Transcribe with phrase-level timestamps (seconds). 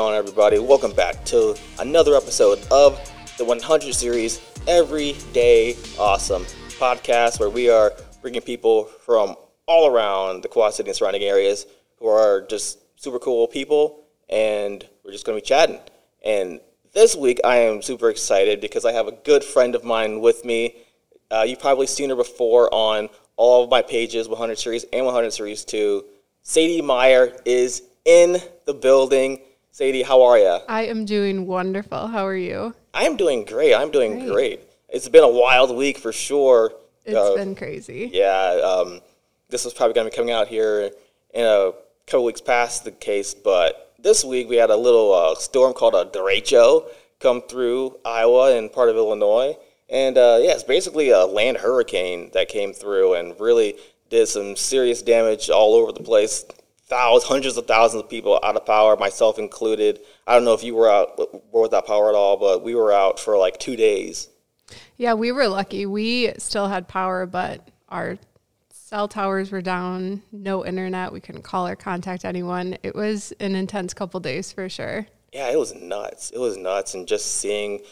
[0.00, 0.58] on, everybody?
[0.58, 2.98] Welcome back to another episode of
[3.36, 6.44] the 100 series Everyday Awesome
[6.78, 7.92] podcast, where we are
[8.22, 9.36] bringing people from
[9.66, 11.66] all around the Quad City and surrounding areas
[11.98, 15.78] who are just super cool people, and we're just going to be chatting.
[16.24, 16.60] And
[16.94, 20.46] this week, I am super excited because I have a good friend of mine with
[20.46, 20.76] me.
[21.30, 25.30] Uh, you've probably seen her before on all of my pages, 100 series and 100
[25.30, 26.02] series 2.
[26.40, 29.42] Sadie Meyer is in the building.
[29.80, 30.58] Sadie, how are you?
[30.68, 32.08] I am doing wonderful.
[32.08, 32.74] How are you?
[32.92, 33.74] I am doing great.
[33.74, 34.30] I'm doing great.
[34.30, 34.60] Great.
[34.90, 36.74] It's been a wild week for sure.
[37.06, 38.10] It's Uh, been crazy.
[38.12, 39.00] yeah, um,
[39.48, 40.90] this is probably going to be coming out here
[41.32, 41.72] in a
[42.06, 45.94] couple weeks past the case, but this week we had a little uh, storm called
[45.94, 46.84] a derecho
[47.18, 49.56] come through Iowa and part of Illinois.
[49.88, 53.76] And uh, yeah, it's basically a land hurricane that came through and really
[54.10, 56.44] did some serious damage all over the place.
[56.90, 60.00] Thousands, hundreds of thousands of people out of power, myself included.
[60.26, 61.16] I don't know if you were out
[61.52, 64.28] were without power at all, but we were out for like two days.
[64.96, 65.86] Yeah, we were lucky.
[65.86, 68.18] We still had power, but our
[68.72, 71.12] cell towers were down, no internet.
[71.12, 72.76] We couldn't call or contact anyone.
[72.82, 75.06] It was an intense couple days for sure.
[75.32, 76.30] Yeah, it was nuts.
[76.30, 77.82] It was nuts, and just seeing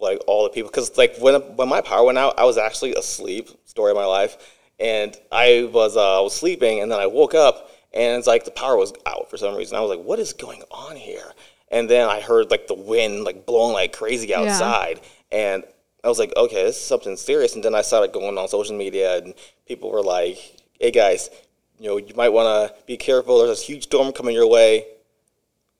[0.00, 2.94] like all the people because like when when my power went out, I was actually
[2.94, 3.48] asleep.
[3.64, 4.36] Story of my life,
[4.78, 8.44] and I was uh, I was sleeping, and then I woke up, and it's like
[8.44, 9.76] the power was out for some reason.
[9.76, 11.32] I was like, "What is going on here?"
[11.70, 15.00] And then I heard like the wind like blowing like crazy outside,
[15.30, 15.64] and
[16.04, 18.76] I was like, "Okay, this is something serious." And then I started going on social
[18.76, 19.34] media, and
[19.66, 20.38] people were like,
[20.80, 21.30] "Hey guys."
[21.80, 23.38] You know, you might want to be careful.
[23.38, 24.84] There's this huge storm coming your way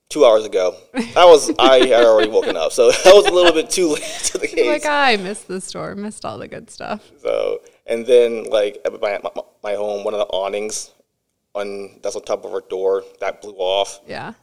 [0.09, 0.77] two hours ago.
[0.95, 4.20] I was I had already woken up, so that was a little bit too late
[4.25, 4.67] to the case.
[4.67, 7.11] Like I missed the storm, missed all the good stuff.
[7.20, 10.92] So and then like at my, my my home, one of the awnings
[11.55, 14.01] on that's on top of our door that blew off.
[14.07, 14.35] Yeah.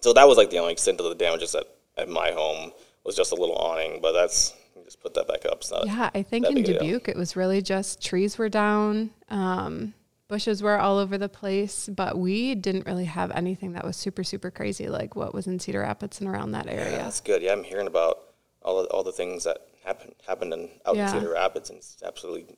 [0.00, 1.64] So that was like the only extent of the damages at
[1.96, 2.72] at my home
[3.04, 4.54] was just a little awning, but that's
[4.84, 5.62] just put that back up.
[5.70, 6.62] Not, Yeah, I think in.
[6.62, 9.94] Dubuque it was really just trees were down, um,
[10.28, 14.24] bushes were all over the place, but we didn't really have anything that was super
[14.24, 16.98] super crazy like what was in Cedar Rapids and around that Yeah, area.
[16.98, 17.42] that's good.
[17.42, 18.18] Yeah, I'm hearing about
[18.62, 21.12] all the, all the things that happened happened in out Yeah.
[21.14, 22.56] in Cedar Rapids, and it's absolutely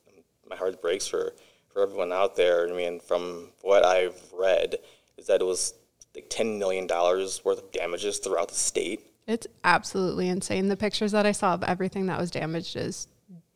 [0.49, 1.33] my heart breaks for
[1.75, 2.67] for everyone out there.
[2.67, 4.77] I mean, from what I've read,
[5.17, 5.73] is that it was
[6.15, 9.01] like ten million dollars worth of damages throughout the state.
[9.27, 10.69] It's absolutely insane.
[10.69, 13.07] The pictures that I saw of everything that was damaged is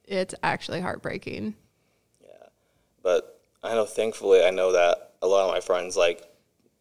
[0.04, 1.56] it's actually heartbreaking.
[2.22, 2.48] Yeah.
[3.02, 6.24] But I know, thankfully, I know that a lot of my friends like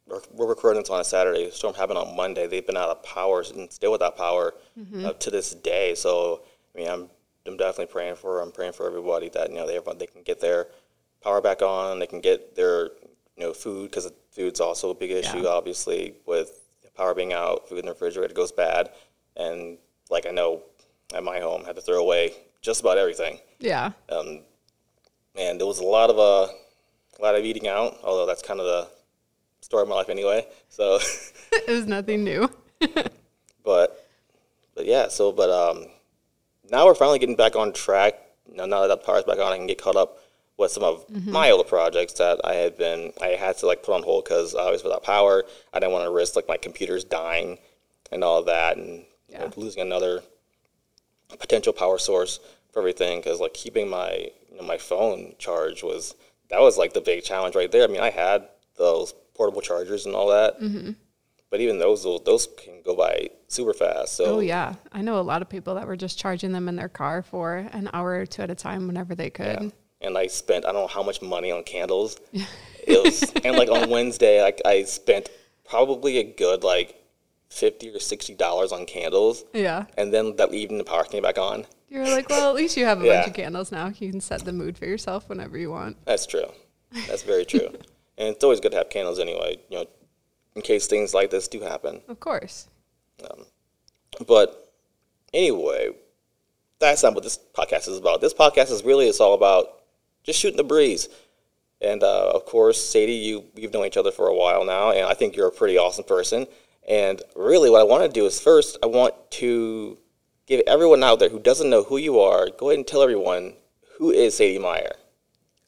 [0.09, 1.47] we're, we're recording this on a Saturday.
[1.47, 2.49] The storm happened on Monday.
[2.49, 4.55] They've been out of power and still without power
[5.05, 5.95] uh, to this day.
[5.95, 6.43] So
[6.75, 7.11] I mean, I'm
[7.47, 8.41] I'm definitely praying for.
[8.41, 10.67] I'm praying for everybody that you know they they can get their
[11.23, 11.99] power back on.
[11.99, 12.85] They can get their
[13.37, 15.39] you know food because food's also a big issue.
[15.43, 15.49] Yeah.
[15.51, 16.61] Obviously, with
[16.97, 18.91] power being out, food in the refrigerator goes bad,
[19.37, 19.79] and
[20.11, 20.63] like I know
[21.15, 23.93] at my home, I had to throw away just about everything Yeah.
[24.11, 24.41] um,
[25.37, 26.53] and there was a lot of uh,
[27.19, 27.99] a lot of eating out.
[28.03, 28.89] Although that's kind of the
[29.61, 30.47] story of my life anyway.
[30.69, 30.99] So,
[31.53, 32.51] it was nothing new.
[33.65, 34.09] but
[34.75, 35.09] but yeah.
[35.09, 35.87] So but um,
[36.71, 38.15] now we're finally getting back on track.
[38.51, 40.19] You know, now that the power's back on, I can get caught up
[40.59, 41.33] with some of mm-hmm.
[41.33, 44.55] my older projects that I had been I had to like put on hold because
[44.55, 45.45] I was without power.
[45.73, 47.59] I didn't want to risk like my computers dying
[48.11, 50.23] and all that, and you know, losing another
[51.39, 52.41] potential power source
[52.73, 56.15] for everything because like keeping my you know, my phone charged was
[56.51, 57.85] that was like the big challenge right there.
[57.85, 60.93] I mean, I had those portable chargers and all that, mm-hmm.
[61.51, 64.15] but even those those, those can go by super fast.
[64.15, 64.75] So Oh yeah.
[64.91, 67.57] I know a lot of people that were just charging them in their car for
[67.57, 69.63] an hour or two at a time whenever they could.
[69.63, 69.69] yeah.
[70.01, 72.19] And I spent I don't know how much money on candles.
[72.33, 75.29] it was and like on Wednesday, like I spent
[75.69, 76.95] probably a good like
[77.49, 79.87] fifty or sixty dollars on candles, Yeah.
[79.97, 81.67] and then that evening the power came back on.
[81.89, 83.17] You're like, well, at least you have a Yeah.
[83.23, 83.89] bunch of candles now.
[83.99, 85.97] You can set the mood for yourself whenever you want.
[86.05, 86.47] That's true.
[87.09, 87.67] That's very true.
[88.19, 89.87] and it's always good to have candles anyway, you know,
[90.55, 92.03] in case things like this do happen.
[92.09, 92.69] Of course.
[93.29, 93.47] Um,
[94.27, 94.73] but
[95.33, 95.91] anyway,
[96.79, 98.21] that's not what this podcast is about.
[98.21, 99.78] This podcast is really it's all about
[100.29, 101.09] just shooting the breeze.
[101.81, 105.07] And uh, of course, Sadie, you we've known each other for a while now, and
[105.07, 106.47] I think you're a pretty awesome person.
[106.89, 109.99] And really, what I want to do is first, I want to
[110.47, 113.55] give everyone out there who doesn't know who you are, go ahead and tell everyone
[113.99, 114.93] who is Sadie Meyer.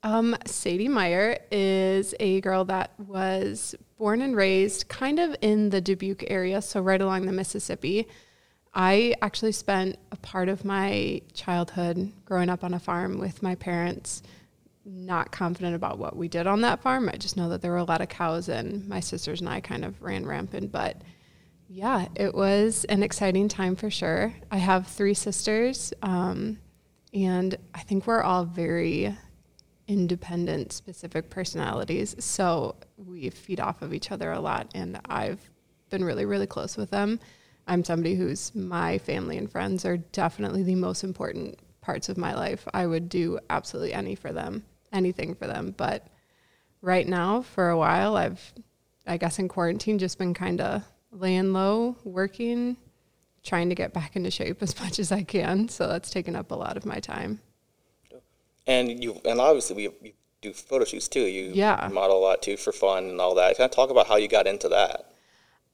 [0.03, 5.81] Um, Sadie Meyer is a girl that was born and raised kind of in the
[5.81, 8.09] Dubuque area, so right along the Mississippi.
[8.73, 13.57] I actually spent a part of my childhood growing up on a farm with my
[13.57, 14.23] parents,
[14.85, 17.09] not confident about what we did on that farm.
[17.09, 19.61] I just know that there were a lot of cows, and my sisters and I
[19.61, 20.73] kind of ran rampant.
[20.73, 21.03] But
[21.69, 24.35] Yeah, it was an exciting time for sure.
[24.51, 26.59] I have three sisters, um,
[27.15, 29.17] and I think we're all very
[29.87, 32.17] independent, specific personalities.
[32.19, 35.49] So we feed off of each other a lot, and I've
[35.91, 37.21] been really, really close with them.
[37.67, 42.35] I'm somebody who's my family and friends are definitely the most important parts of my
[42.35, 42.67] life.
[42.75, 45.75] I would do absolutely any for them, anything for them.
[45.77, 46.07] But
[46.83, 48.53] right now, for a while, I've,
[49.07, 50.83] I guess, in quarantine, just been kind of
[51.13, 52.77] laying low, working,
[53.43, 55.69] trying to get back into shape as much as I can.
[55.69, 57.41] So that's taken up a lot of my time.
[58.67, 61.23] And you, and obviously we, we do photo shoots too.
[61.23, 61.89] You Yeah.
[61.93, 63.57] model a lot too for fun and all that.
[63.57, 65.07] Kind of talk about how you got into that.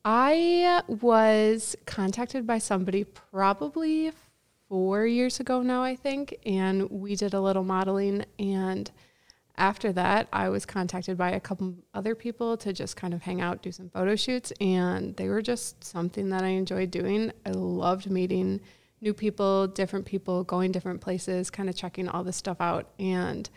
[0.04, 4.12] I was contacted by somebody probably
[4.68, 8.24] four years ago now, I think, and we did a little modeling.
[8.38, 8.90] And
[9.56, 13.40] after that, I was contacted by a couple other people to just kind of hang
[13.40, 17.32] out, do some photo shoots, and they were just something that I enjoyed doing.
[17.44, 18.60] I loved meeting
[19.00, 22.90] new people, different people, going different places, kind of checking all this stuff out.
[22.98, 23.48] And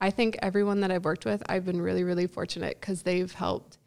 [0.00, 3.78] I think everyone that I've worked with, I've been really, really fortunate because they've helped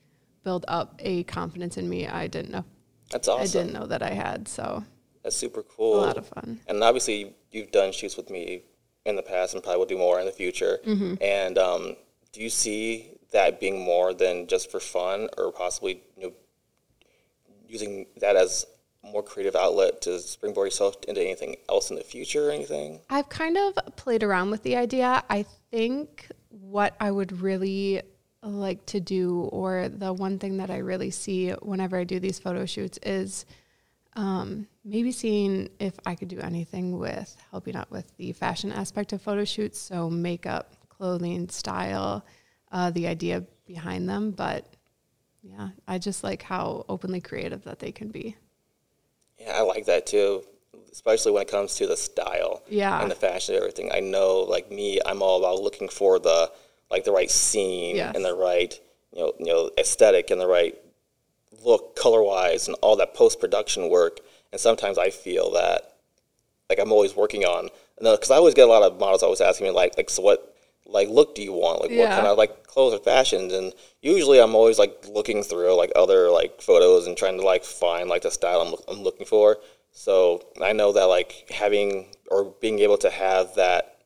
[0.44, 2.64] build up a confidence in me I didn't know
[3.12, 3.44] That's awesome.
[3.44, 4.48] I didn't know that I had.
[4.48, 4.84] So
[5.24, 6.04] That's super cool.
[6.04, 6.60] a lot of fun.
[6.68, 8.64] And obviously, you've done shoots with me
[9.06, 10.80] in the past, and probably will do more in the future.
[10.86, 11.16] Mm-hmm.
[11.22, 11.96] And um,
[12.32, 16.34] do you see that being more than just for fun, or possibly you know,
[17.68, 18.66] using that as
[19.04, 23.00] more creative outlet to springboard yourself into anything else in the future, or anything?
[23.10, 25.24] I've kind of played around with the idea.
[25.30, 28.02] I think what I would really
[28.42, 32.40] like to do, or the one thing that I really see whenever I do these
[32.40, 33.46] photo shoots, is
[34.16, 39.14] um, maybe seeing if I could do anything with helping out with the fashion aspect
[39.14, 39.80] of photo shoots.
[39.80, 42.26] So, makeup, clothing, style,
[42.72, 44.32] uh, the idea behind them.
[44.32, 44.66] But
[45.44, 48.36] yeah, I just like how openly creative that they can be.
[49.40, 50.44] Yeah, I like that too,
[50.92, 53.02] especially when it comes to the style Yeah.
[53.02, 53.92] and the fashion and everything.
[53.94, 56.52] I know, like me, I'm all about looking for the
[56.92, 58.16] like the right scene Yes.
[58.16, 58.78] and the right
[59.14, 60.76] you know you know aesthetic and the right
[61.64, 64.20] look color wise and all that post production work.
[64.52, 65.96] And sometimes I feel that
[66.70, 67.70] like I'm always working on
[68.00, 70.56] because I always get a lot of models always asking me like like so what
[70.86, 71.82] like look do you want?
[71.82, 73.54] Like what kind of like clothes or fashions?
[73.54, 77.64] And usually I'm always like looking through like other like photos and trying to like
[77.64, 79.58] find like the style I'm, I'm looking for.
[79.92, 83.98] So I know that like having or being able to have that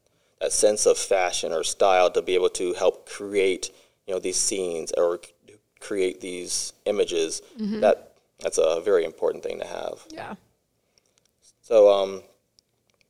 [0.42, 3.72] that sense of fashion or style to be able to help create
[4.08, 5.20] you know these scenes or
[5.88, 7.42] create these images
[7.82, 7.96] that
[8.40, 10.34] that's a very important thing to have Yeah.
[11.62, 12.24] so, um,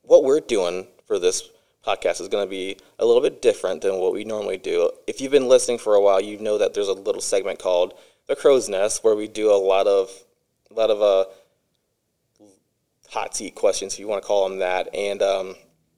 [0.04, 1.50] what we're doing for this
[1.88, 4.90] podcast is going to be a little bit different than what we normally do.
[5.08, 7.94] If you've been listening for a while, you know that there's a little segment called
[8.28, 10.10] the Crow's Nest where we do a lot of,
[10.72, 11.25] a lot of uh,
[13.10, 14.94] hot seat questions, if you want to call them that.
[14.94, 15.56] And um,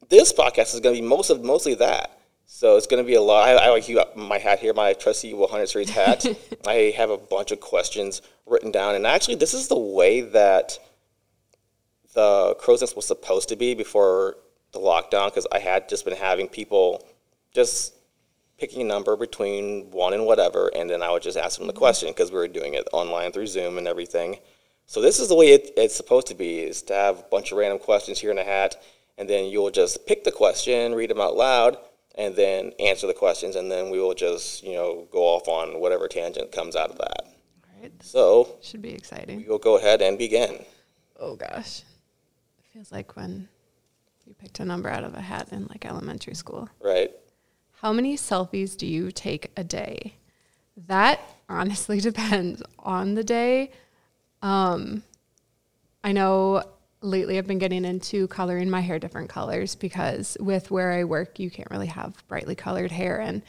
[0.10, 2.15] this podcast is going to be most of mostly that.
[2.48, 3.50] So it's going to be a lot.
[3.50, 6.26] I, I like you my hat here, my Trustee 100 Series hat.
[6.68, 10.78] I have a bunch of questions written down, and actually, this is the way that
[12.14, 14.38] the crow's nest was supposed to be before
[14.72, 17.06] the lockdown because I had just been having people
[17.54, 17.94] just
[18.58, 21.74] picking a number between one and whatever, and then I would just ask them the
[21.74, 21.80] mm-hmm.
[21.80, 24.38] question because we were doing it online through Zoom and everything.
[24.86, 27.52] So this is the way it, it's supposed to be: is to have a bunch
[27.52, 28.76] of random questions here in a hat,
[29.18, 31.78] and then you'll just pick the question, read them out loud,
[32.18, 35.80] and then answer the questions, and then we will just you know go off on
[35.80, 37.22] whatever tangent comes out of that.
[37.26, 37.92] All right.
[38.02, 39.38] So Should be exciting.
[39.40, 40.64] we will go ahead and begin.
[41.20, 41.80] Oh gosh.
[42.60, 43.48] It feels like when
[44.26, 46.68] you picked a number out of a hat in like elementary school.
[46.82, 47.12] Right.
[47.82, 50.16] How many selfies do you take a day?
[50.88, 53.72] That honestly depends on the day.
[54.42, 55.04] Um,
[56.04, 56.64] I know
[57.06, 61.40] lately I've been getting into coloring my hair different colors because with where I work,
[61.40, 63.20] you can't really have brightly colored hair.
[63.20, 63.44] And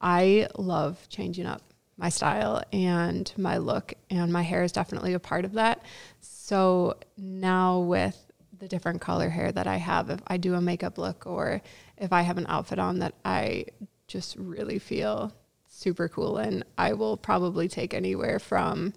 [0.00, 1.62] I love changing up
[1.96, 5.84] my style and my look, and my hair is definitely a part of that.
[6.20, 8.18] So now with
[8.58, 11.62] the different color hair that I have, if I do a makeup look or
[11.98, 13.66] if I have an outfit on that I
[14.08, 15.32] just really feel
[15.68, 18.94] super cool in, I will probably take anywhere from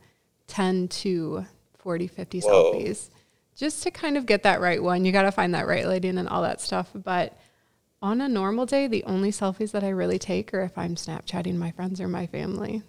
[0.47, 1.45] 10 to
[1.77, 2.73] 40, 50 Whoa.
[2.73, 3.09] selfies
[3.55, 5.05] just to kind of get that right one.
[5.05, 6.89] You got to find that right lighting and all that stuff.
[6.93, 7.37] But
[8.01, 11.55] on a normal day, the only selfies that I really take are if I'm Snapchatting
[11.55, 12.83] my friends or my family.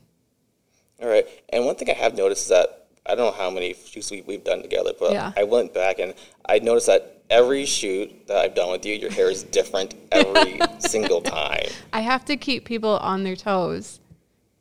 [1.01, 1.27] All right.
[1.51, 4.23] And one thing I have noticed is that I don't know how many shoots we,
[4.23, 5.33] we've done together, but Yeah.
[5.37, 6.15] I went back and
[6.49, 10.59] I noticed that every shoot that I've done with you, your hair is different every
[10.79, 11.67] single time.
[11.93, 14.01] I have to keep people on their toes.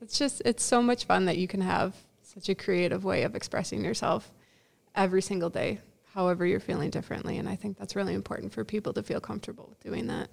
[0.02, 3.36] It's just, it's so much fun that you can have such a creative way of
[3.36, 4.32] expressing yourself
[4.94, 5.80] every single day,
[6.16, 7.38] however you're feeling differently.
[7.38, 10.30] And I think that's really important for people to feel comfortable with doing that.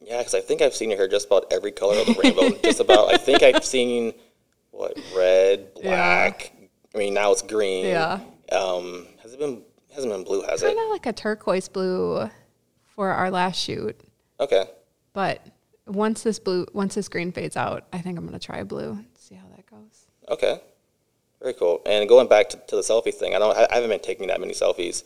[0.00, 2.56] Yeah, because I think I've seen your hair just about every color of the rainbow.
[2.64, 4.14] just about, I think I've seen
[4.70, 6.52] what red, black.
[6.54, 6.66] Yeah.
[6.94, 7.86] I mean, now it's green.
[7.86, 8.20] Yeah.
[8.52, 9.62] Um, has it been?
[9.92, 10.76] Hasn't been blue, has Kinda it?
[10.76, 12.28] Kind of like a turquoise blue
[12.94, 13.98] for our last shoot.
[14.40, 14.64] Okay.
[15.12, 15.46] But
[15.86, 18.98] once this blue, once this green fades out, I think I'm gonna try blue.
[19.16, 20.06] See how that goes.
[20.28, 20.60] Okay.
[21.40, 21.80] Very cool.
[21.86, 24.40] And going back to, to the selfie thing, I don't, I haven't been taking that
[24.40, 25.04] many selfies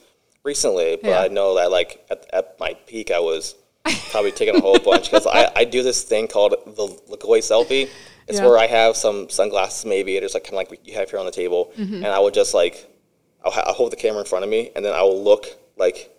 [0.49, 1.21] recently, but yeah.
[1.21, 3.55] I know that like at, at my peak, I was
[4.11, 7.41] probably taking a whole bunch because I, I do this thing called the look away
[7.41, 7.89] selfie.
[8.27, 8.47] It's yeah.
[8.47, 11.27] where I have some sunglasses, maybe just like kind of like you have here on
[11.27, 11.97] the table, mm-hmm.
[11.97, 12.91] and I will just like
[13.45, 15.47] I'll, ha- I'll, hold the camera in front of me, and then I will look
[15.77, 16.11] like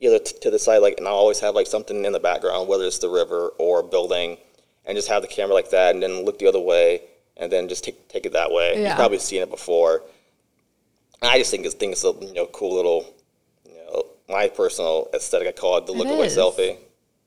[0.00, 2.68] either t- to the side, like, and I'll always have like something in the background,
[2.68, 4.36] whether it's the river or a building,
[4.84, 7.02] and just have the camera like that, and then look the other way,
[7.36, 8.74] and then just take take it that way.
[8.74, 8.88] Yeah.
[8.88, 10.02] You've probably seen it before.
[11.22, 13.06] I just think it's think it's a you know cool little,
[14.28, 15.48] my personal aesthetic.
[15.48, 16.78] I call it the look it away selfie.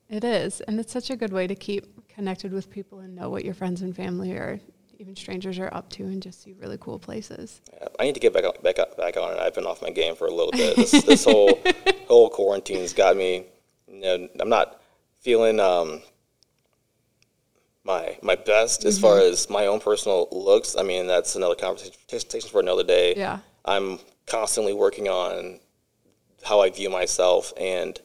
[0.09, 3.29] It is, and it's such a good way to keep connected with people and know
[3.29, 4.59] what your friends and family or
[4.99, 7.61] even strangers are up to, and just see really cool places.
[7.73, 9.39] Yeah, I need to get back on, back back on it.
[9.39, 10.75] I've been off my game for a little bit.
[10.75, 11.59] This, this whole
[12.07, 13.45] whole quarantine's got me.
[13.87, 14.81] You know, I'm not
[15.19, 16.01] feeling um,
[17.83, 18.89] my my best mm-hmm.
[18.89, 19.31] as far mm-hmm.
[19.31, 20.75] as my own personal looks.
[20.75, 23.13] I mean, that's another conversation for another day.
[23.15, 25.59] Yeah, I'm constantly working on
[26.43, 27.99] how I view myself and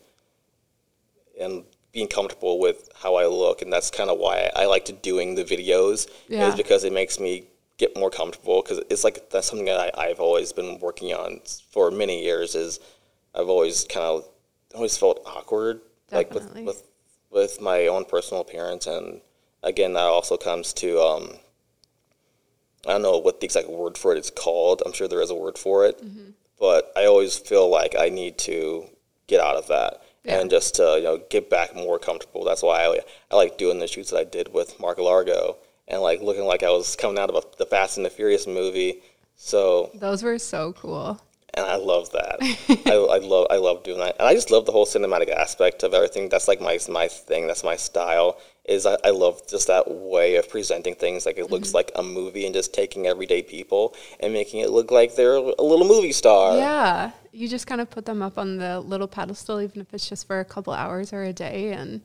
[1.40, 4.92] and being comfortable with how I look, and that's kind of why I like to
[4.92, 6.08] doing the videos.
[6.28, 6.48] Yeah.
[6.48, 7.44] Is because it makes me
[7.78, 11.40] get more comfortable because it's like that's something that I, have always been working on
[11.70, 12.54] for many years.
[12.54, 12.80] Is
[13.34, 14.28] I've always kind of
[14.74, 16.64] always felt awkward, Definitely.
[16.64, 16.82] like with, with
[17.30, 19.20] with my own personal appearance, and
[19.62, 21.32] again, that also comes to um,
[22.86, 24.82] I don't know what the exact word for it is called.
[24.84, 26.30] I'm sure there is a word for it, mm-hmm.
[26.62, 28.84] But I always feel like I need to
[29.26, 30.38] get out of that yeah.
[30.38, 32.44] and just to you know get back more comfortable.
[32.44, 33.00] That's why I,
[33.32, 35.56] I like doing the shoots that I did with Mark Largo
[35.88, 38.46] and like looking like I was coming out of a, the Fast and the Furious
[38.46, 39.02] movie.
[39.34, 41.20] So those were so cool.
[41.54, 42.36] And I love that.
[42.86, 45.82] I, I love I love doing that, and I just love the whole cinematic aspect
[45.82, 46.28] of everything.
[46.28, 47.48] That's like my my thing.
[47.48, 48.38] That's my style.
[48.64, 51.26] Is I, I love just that way of presenting things.
[51.26, 51.76] Like it looks mm-hmm.
[51.78, 55.62] like a movie, and just taking everyday people and making it look like they're a
[55.62, 56.56] little movie star.
[56.56, 60.08] Yeah, you just kind of put them up on the little pedestal, even if it's
[60.08, 62.02] just for a couple hours or a day, and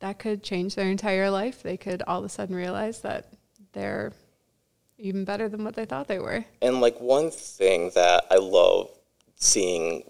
[0.00, 1.62] that could change their entire life.
[1.62, 3.28] They could all of a sudden realize that
[3.72, 4.12] they're
[4.98, 6.44] even better than what they thought they were.
[6.60, 8.90] And like one thing that I love
[9.36, 10.02] seeing,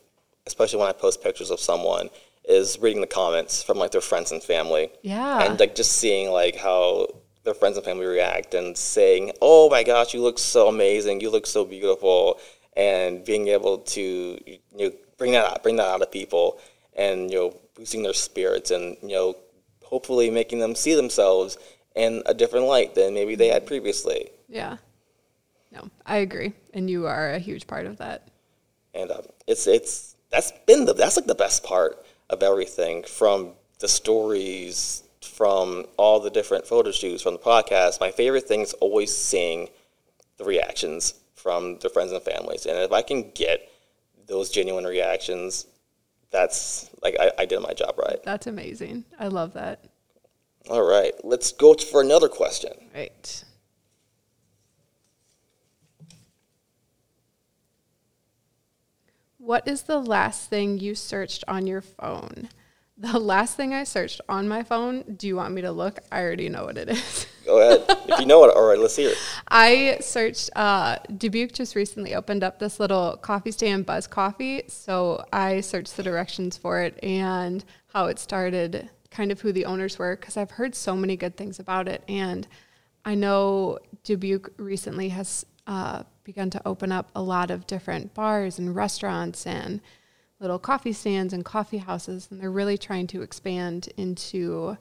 [0.47, 2.09] especially when I post pictures of someone,
[2.44, 4.90] is reading the comments from like their friends and family.
[5.02, 5.42] Yeah.
[5.42, 7.06] And like just seeing like how
[7.44, 11.20] their friends and family react and saying, "Oh my gosh, you look so amazing.
[11.20, 12.40] You look so beautiful."
[12.76, 16.58] and being able to you know bring that out, bring that out of people,
[16.96, 19.37] and you know boosting their spirits, and you know
[19.82, 21.58] hopefully making them see themselves
[21.94, 24.30] in a different light than maybe they had previously.
[24.49, 24.78] Yeah.
[25.70, 28.28] No, I agree, and you are a huge part of that.
[28.94, 32.01] And um, it's it's that's been the that's like the best part
[32.32, 38.00] of everything from the stories from all the different photo shoots from the podcast.
[38.00, 39.68] My favorite thing is always seeing
[40.38, 42.66] the reactions from the friends and families.
[42.66, 43.70] And if I can get
[44.26, 45.66] those genuine reactions,
[46.30, 48.18] that's like I, I did my job right.
[48.24, 49.04] That's amazing.
[49.18, 49.84] I love that.
[50.70, 52.72] All right, let's go for another question.
[52.94, 53.44] Right.
[59.44, 62.49] What is the last thing you searched on your phone?
[62.96, 65.99] The last thing I searched on my phone, do you want me to look?
[66.12, 67.26] I already know what it is.
[67.44, 67.84] Go ahead.
[68.08, 69.18] if you know it, all right, let's hear it.
[69.49, 74.62] I searched, uh, Dubuque just recently opened up this little coffee stand, Buzz Coffee.
[74.68, 79.64] So I searched the directions for it and how it started, kind of who the
[79.64, 82.04] owners were, because I've heard so many good things about it.
[82.06, 82.46] And
[83.04, 88.58] I know Dubuque recently has uh, begun to open up a lot of different bars
[88.58, 89.80] and restaurants and
[90.40, 94.76] little coffee stands and coffee houses, and they're really trying to expand into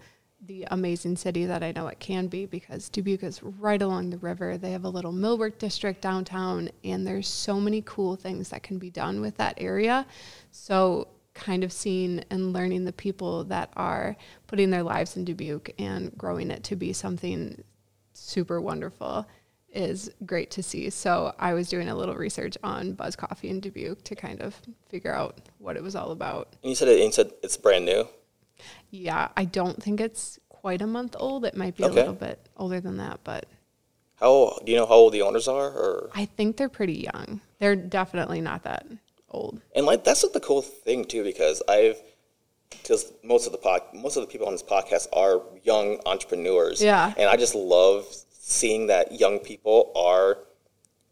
[0.47, 4.17] the amazing city that I know it can be because Dubuque is right along the
[4.17, 4.57] river.
[4.57, 8.79] They have a little millwork district downtown, and there's so many cool things that can
[8.79, 10.05] be done with that area.
[10.51, 14.17] So, kind of seeing and learning the people that are
[14.47, 17.63] putting their lives in Dubuque and growing it to be something
[18.13, 19.25] super wonderful
[19.73, 20.89] is great to see.
[20.89, 24.55] So I was doing a little research on Buzz Coffee in Dubuque to kind of
[24.89, 26.49] figure out what it was all about.
[26.63, 28.07] And you said it, you said it's brand new.
[28.89, 31.45] Yeah, I don't think it's quite a month old.
[31.45, 31.93] It might be okay.
[31.93, 33.45] a little bit older than that, but
[34.19, 35.69] How do you know how old the owners are?
[35.69, 37.41] Or I think they're pretty young.
[37.59, 38.85] They're definitely not that
[39.29, 39.61] old.
[39.75, 41.97] and like that's like the cool thing too because I've
[42.83, 46.81] because most of the pod, most of the people on this podcast are young entrepreneurs.
[46.81, 47.13] Yeah.
[47.17, 48.05] and I just love
[48.51, 50.37] seeing that young people are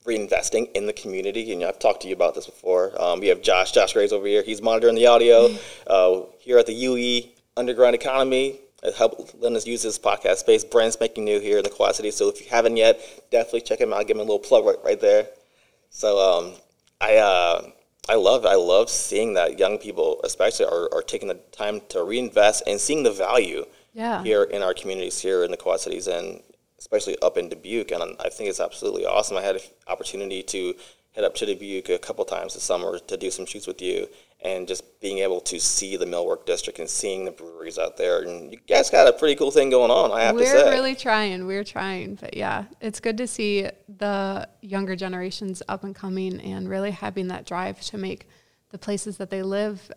[0.05, 1.51] reinvesting in the community.
[1.53, 2.99] And I've talked to you about this before.
[3.01, 4.43] Um, we have Josh, Josh Graves over here.
[4.43, 5.49] He's monitoring the audio
[5.87, 7.23] uh, here at the UE
[7.57, 8.59] Underground Economy.
[8.81, 10.63] It helped letting us use this podcast space.
[10.63, 12.11] Brand making new here in the Quad City.
[12.11, 14.07] So if you haven't yet, definitely check him out.
[14.07, 15.27] Give him a little plug right, right there.
[15.89, 16.53] So um,
[17.01, 17.67] I uh,
[18.07, 22.03] I love I love seeing that young people, especially, are, are taking the time to
[22.03, 24.23] reinvest and seeing the value Yeah.
[24.23, 26.41] here in our communities here in the Quad Cities and
[26.79, 27.91] especially up in Dubuque.
[27.91, 29.37] And I think it's absolutely awesome.
[29.37, 30.73] I had an opportunity to
[31.13, 34.07] head up to Dubuque a couple times this summer to do some shoots with you
[34.41, 38.21] and just being able to see the millwork district and seeing the breweries out there.
[38.21, 40.69] And you guys got a pretty cool thing going on, I have We're to say.
[40.69, 41.45] really trying.
[41.45, 42.15] We're trying.
[42.15, 43.67] But yeah, it's good to see
[43.97, 48.29] the younger generations up and coming and really having that drive to make
[48.69, 49.91] the places that they live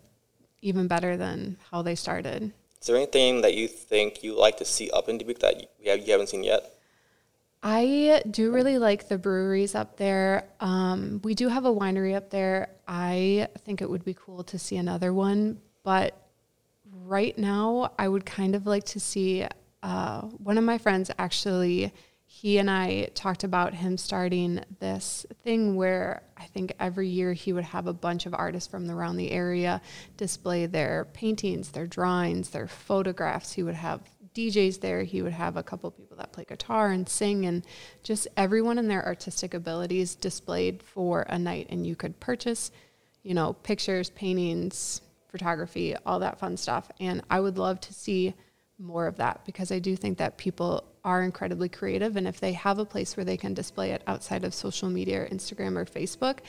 [0.61, 2.51] even better than how they started.
[2.81, 6.11] Is there anything that you think you like to see up in Dubuque that you
[6.11, 6.72] haven't seen yet?
[7.65, 10.49] I do really like the breweries up there.
[10.59, 12.67] Um, we do have a winery up there.
[12.85, 16.13] I think it would be cool to see another one, but
[17.05, 19.47] right now I would kind of like to see
[19.81, 21.93] uh, one of my friends actually.
[22.25, 27.53] He and I talked about him starting this thing where I think every year he
[27.53, 29.81] would have a bunch of artists from around the area
[30.17, 33.53] display their paintings, their drawings, their photographs.
[33.53, 34.01] He would have
[34.33, 35.03] DJs there.
[35.03, 37.65] He would have a couple people that play guitar and sing, and
[38.03, 41.67] just everyone and their artistic abilities displayed for a night.
[41.69, 42.71] And you could purchase,
[43.23, 46.89] you know, pictures, paintings, photography, all that fun stuff.
[46.99, 48.33] And I would love to see
[48.77, 52.15] more of that because I do think that people are incredibly creative.
[52.15, 55.23] And if they have a place where they can display it outside of social media
[55.23, 56.39] or Instagram or Facebook,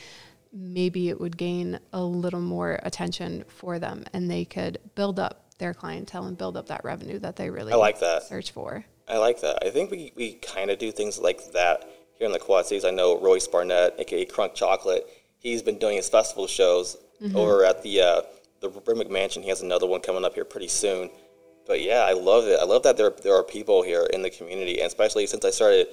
[0.53, 5.44] maybe it would gain a little more attention for them and they could build up
[5.59, 8.25] their clientele and build up that revenue that they really I like that.
[8.25, 8.85] search for.
[9.09, 9.64] I like that.
[9.64, 11.88] I think we, we kind of do things like that
[12.19, 12.85] here in the Quad Cities.
[12.85, 15.07] I know Royce Barnett, aka Crunk Chocolate,
[15.38, 16.97] he's been doing his festival shows
[17.35, 18.23] over at the uh,
[18.61, 19.43] the Brimmick Mansion.
[19.43, 21.11] He has another one coming up here pretty soon.
[21.67, 22.59] But yeah, I love it.
[22.61, 25.51] I love that there there are people here in the community, and especially since I
[25.51, 25.87] started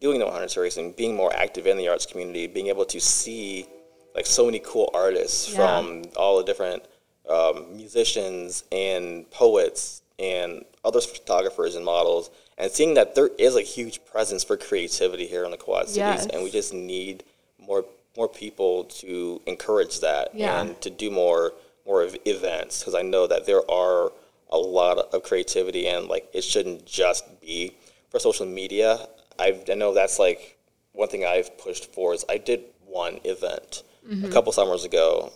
[0.00, 3.00] doing the 100 series and being more active in the arts community, being able to
[3.00, 3.66] see
[4.14, 5.56] like so many cool artists Yeah.
[5.56, 6.82] from all the different
[7.28, 13.60] um, musicians and poets and other photographers and models, and seeing that there is a
[13.62, 16.26] huge presence for creativity here in the Quad Cities, Yes.
[16.26, 17.24] and we just need
[17.58, 17.84] more
[18.16, 20.60] more people to encourage that Yeah.
[20.60, 21.52] and to do more
[21.86, 24.12] more ev- events because I know that there are
[24.50, 27.74] a lot of creativity and like it shouldn't just be
[28.10, 29.06] for social media.
[29.38, 30.56] I I know that's like
[30.92, 33.82] one thing I've pushed for is I did one event
[34.24, 35.30] a couple summers ago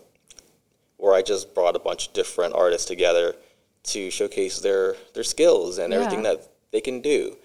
[1.03, 3.35] where I just brought a bunch of different artists together
[3.83, 7.37] to showcase their their skills and everything that they can do,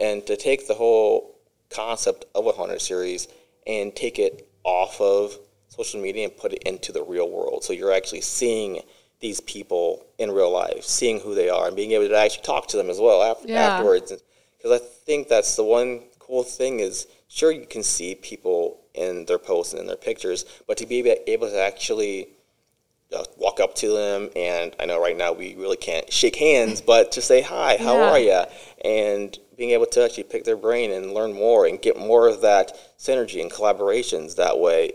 [0.00, 1.36] and to take the whole
[1.68, 3.28] concept of a 100 series
[3.66, 7.62] and take it off of social media and put it into the real world.
[7.64, 8.80] So you're actually seeing
[9.20, 12.66] these people in real life, seeing who they are, and being able to actually talk
[12.68, 13.66] to them as well after, Yeah.
[13.66, 14.10] afterwards.
[14.56, 19.26] Because I think that's the one cool thing is sure you can see people in
[19.26, 22.28] their posts and in their pictures, but to be able to actually
[23.14, 26.80] uh, walk up to them and I know right now we really can't shake hands,
[26.80, 28.10] but to say hi, how Yeah.
[28.10, 28.42] are you,
[28.84, 32.40] and being able to actually pick their brain and learn more and get more of
[32.40, 34.92] that synergy and collaborations that way.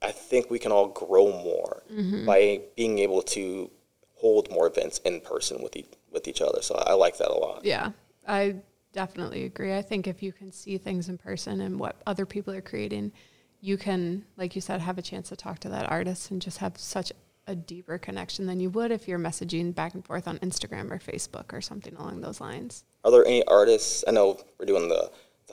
[0.00, 1.82] I think we can all grow more
[2.24, 3.70] by being able to
[4.14, 6.62] hold more events in person with each, with each other.
[6.62, 7.64] So I like that a lot.
[7.64, 7.90] Yeah,
[8.26, 8.56] I
[8.92, 9.76] definitely agree.
[9.76, 13.12] I think if you can see things in person and what other people are creating,
[13.60, 16.58] you can, like you said, have a chance to talk to that artist and just
[16.58, 17.12] have such
[17.48, 20.98] a deeper connection than you would if you're messaging back and forth on Instagram or
[20.98, 22.84] Facebook or something along those lines.
[23.04, 24.04] Are there any artists?
[24.06, 25.10] I know we're doing the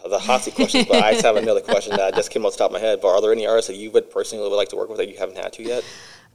[0.10, 2.58] the hot seat questions, but I just have another question that just came off the
[2.60, 3.00] top of my head.
[3.02, 5.10] But are there any artists that you would personally would like to work with that
[5.10, 5.84] you haven't had to yet?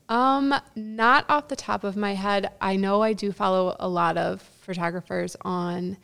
[0.08, 2.50] Um, not off the top of my head.
[2.60, 5.98] I know I do follow a lot of photographers on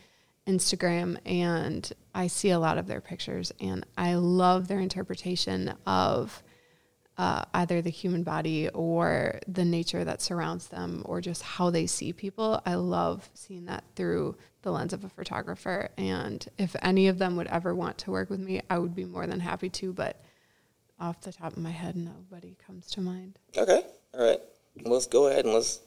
[0.46, 6.42] Instagram and I see a lot of their pictures and I love their interpretation of
[7.18, 11.86] uh, either the human body or the nature that surrounds them or just how they
[11.86, 12.60] see people.
[12.66, 15.88] I love seeing that through the lens of a photographer.
[15.96, 19.04] And if any of them would ever want to work with me, I would be
[19.04, 19.92] more than happy to.
[19.92, 20.22] But
[21.00, 23.38] off the top of my head, nobody comes to mind.
[23.56, 24.40] Okay, all right.
[24.84, 25.80] Let's go ahead and let's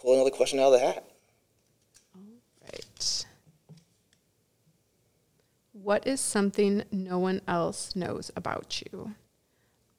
[0.00, 1.04] pull another question out of the hat.
[2.16, 2.22] All
[2.72, 3.24] right.
[5.72, 9.14] What is something no one else knows about you?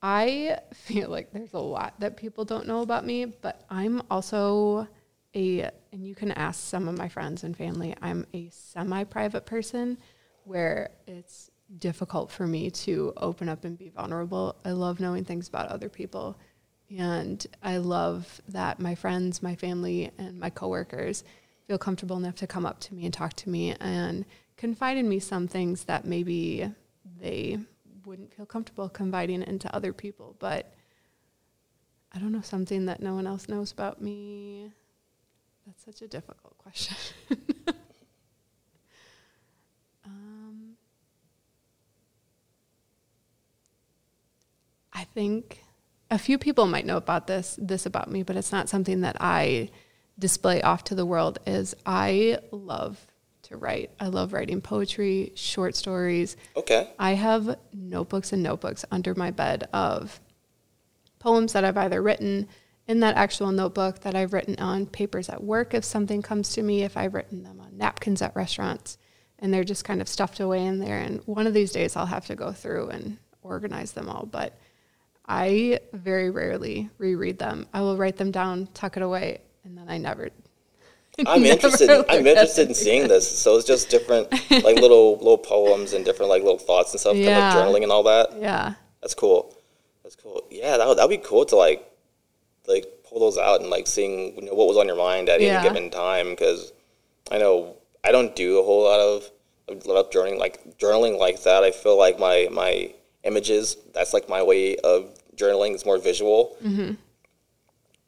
[0.03, 4.85] I feel like there's a lot that people don't know about me, but I'm also
[5.33, 5.61] a,
[5.93, 9.97] and you can ask some of my friends and family, I'm a semi private person
[10.43, 14.57] where it's difficult for me to open up and be vulnerable.
[14.65, 16.37] I love knowing things about other people.
[16.89, 21.23] And I love that my friends, my family, and my coworkers
[21.65, 24.25] feel comfortable enough to come up to me and talk to me and
[24.57, 26.69] confide in me some things that maybe
[27.19, 27.57] they
[28.05, 30.35] wouldn't feel comfortable confiding into other people.
[30.39, 30.73] But
[32.13, 34.71] I don't know, something that no one else knows about me.
[35.65, 36.97] That's such a difficult question.
[40.05, 40.73] um,
[44.91, 45.63] I think
[46.11, 49.17] a few people might know about this this about me, but it's not something that
[49.19, 49.69] I
[50.19, 51.39] display off to the world.
[51.47, 53.07] Is I love
[53.43, 53.91] to write.
[53.99, 56.35] I love writing poetry, short stories.
[56.55, 56.89] Okay.
[56.97, 60.19] I have notebooks and notebooks under my bed of
[61.19, 62.47] poems that I've either written
[62.87, 66.61] in that actual notebook that I've written on papers at work if something comes to
[66.61, 68.97] me, if I've written them on napkins at restaurants,
[69.39, 70.99] and they're just kind of stuffed away in there.
[70.99, 74.25] And one of these days I'll have to go through and organize them all.
[74.25, 74.57] But
[75.25, 77.67] I very rarely reread them.
[77.73, 80.29] I will write them down, tuck it away, and then I never
[81.27, 81.89] I'm interested.
[82.09, 83.29] I'm interested in seeing this.
[83.39, 87.15] So it's just different, like little little poems and different like little thoughts and stuff,
[87.15, 87.39] Yeah.
[87.39, 88.29] kind of like journaling and all that.
[88.39, 88.73] Yeah.
[89.01, 89.55] That's cool.
[90.03, 90.41] That's cool.
[90.49, 91.87] Yeah, that would that'd be cool to like
[92.67, 95.39] like pull those out and like seeing you know, what was on your mind at
[95.41, 95.59] Yeah.
[95.59, 96.29] any given time.
[96.31, 96.71] Because
[97.31, 99.29] I know I don't do a whole lot of
[99.69, 101.63] a lot of journaling like journaling like that.
[101.63, 102.91] I feel like my my
[103.23, 103.77] images.
[103.93, 105.73] That's like my way of journaling.
[105.75, 106.57] It's more visual.
[106.63, 106.93] Mm-hmm.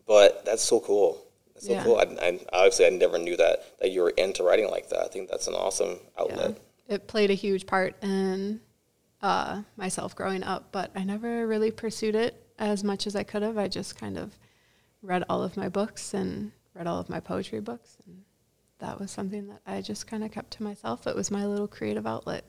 [0.08, 1.25] But that's so cool.
[1.56, 1.84] That's so Yeah.
[1.84, 1.98] cool.
[1.98, 5.00] I, I obviously I never knew that that you were into writing like that.
[5.00, 6.22] I think that's an awesome Yeah.
[6.22, 6.58] outlet.
[6.88, 8.62] It played a huge part in
[9.22, 13.42] uh, myself growing up, but I never really pursued it as much as I could
[13.42, 13.58] have.
[13.58, 14.38] I just kind of
[15.02, 17.98] read all of my books and read all of my poetry books.
[18.06, 18.24] And
[18.80, 21.08] that was something that I just kind of kept to myself.
[21.08, 22.44] It was my little creative outlet.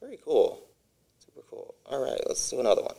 [0.00, 0.62] Very cool.
[1.24, 1.74] Super cool.
[1.86, 2.96] All right, let's do another one.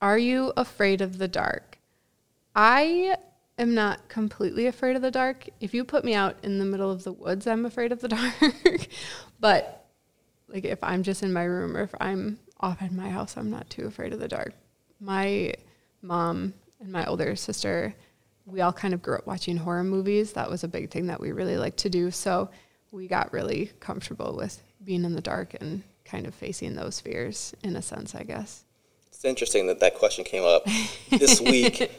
[0.00, 1.78] Are you afraid of the dark?
[2.54, 3.16] I
[3.58, 5.48] am not completely afraid of the dark.
[5.60, 8.08] If you put me out in the middle of the woods, I'm afraid of the
[8.42, 8.88] dark.
[9.40, 9.86] but
[10.48, 13.50] like if I'm just in my room or if I'm off in my house, I'm
[13.50, 14.52] not too afraid of the dark.
[15.00, 15.54] My
[16.02, 17.94] mom and my older sister,
[18.44, 20.34] we all kind of grew up watching horror movies.
[20.34, 22.10] That was a big thing that we really liked to do.
[22.10, 22.50] So
[22.90, 27.54] we got really comfortable with being in the dark and kind of facing those fears
[27.64, 28.65] in a sense, I guess.
[29.26, 30.64] Interesting that that question came up
[31.10, 31.90] this week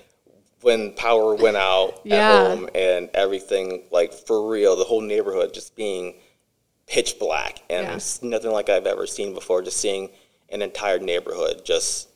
[0.62, 2.16] when power went out Yeah.
[2.32, 6.16] at home and everything, like for real, the whole neighborhood just being
[6.88, 8.28] pitch black and Yeah.
[8.30, 9.62] nothing like I've ever seen before.
[9.62, 10.10] Just seeing
[10.50, 12.08] an entire neighborhood just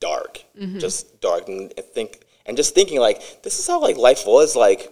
[0.00, 0.78] dark, Mm-hmm.
[0.78, 4.90] just dark, and think and just thinking like this is how like life was like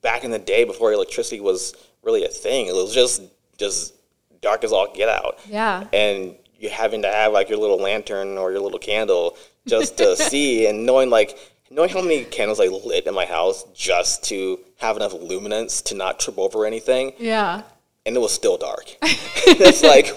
[0.00, 2.66] back in the day before electricity was really a thing.
[2.66, 3.22] It was just
[3.58, 3.94] just
[4.40, 5.86] dark as all get out Yeah.
[5.92, 10.16] and you having to have like your little lantern or your little candle just to
[10.30, 11.36] see and knowing like
[11.70, 15.94] knowing how many candles I lit in my house just to have enough luminance to
[15.94, 17.62] not trip over anything Yeah.
[18.06, 18.84] and it was still dark.
[19.02, 20.14] it's like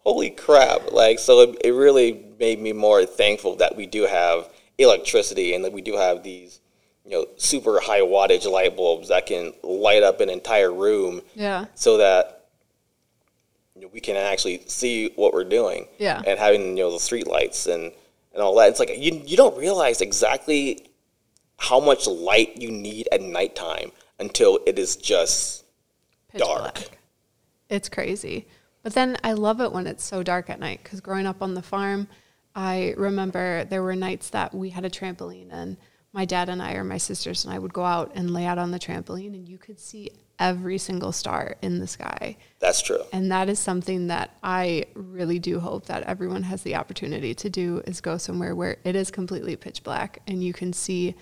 [0.00, 0.92] holy crap.
[0.92, 5.64] Like so it, it really made me more thankful that we do have electricity and
[5.64, 6.60] that we do have these
[7.04, 11.66] you know super high wattage light bulbs that can light up an entire room Yeah.
[11.74, 12.35] so that
[13.92, 15.88] we can actually see what we're doing.
[15.98, 16.22] Yeah.
[16.26, 17.92] And having you know the street lights and
[18.32, 18.68] and all that.
[18.68, 20.86] It's like you you don't realize exactly
[21.58, 25.64] how much light you need at nighttime until it is just
[26.30, 26.74] Pitch Dark.
[26.74, 26.98] black.
[27.68, 28.46] It's crazy.
[28.82, 31.54] But then I love it when it's so dark at night because growing up on
[31.54, 32.06] the farm,
[32.54, 35.76] I remember there were nights that we had a trampoline and
[36.16, 38.56] my dad and I or my sisters and I would go out and lay out
[38.56, 42.38] on the trampoline and you could see every single star in the sky.
[42.58, 43.02] that's true.
[43.12, 47.50] And that is something that I really do hope that everyone has the opportunity to
[47.50, 51.14] do is go somewhere where it is completely pitch black and you can see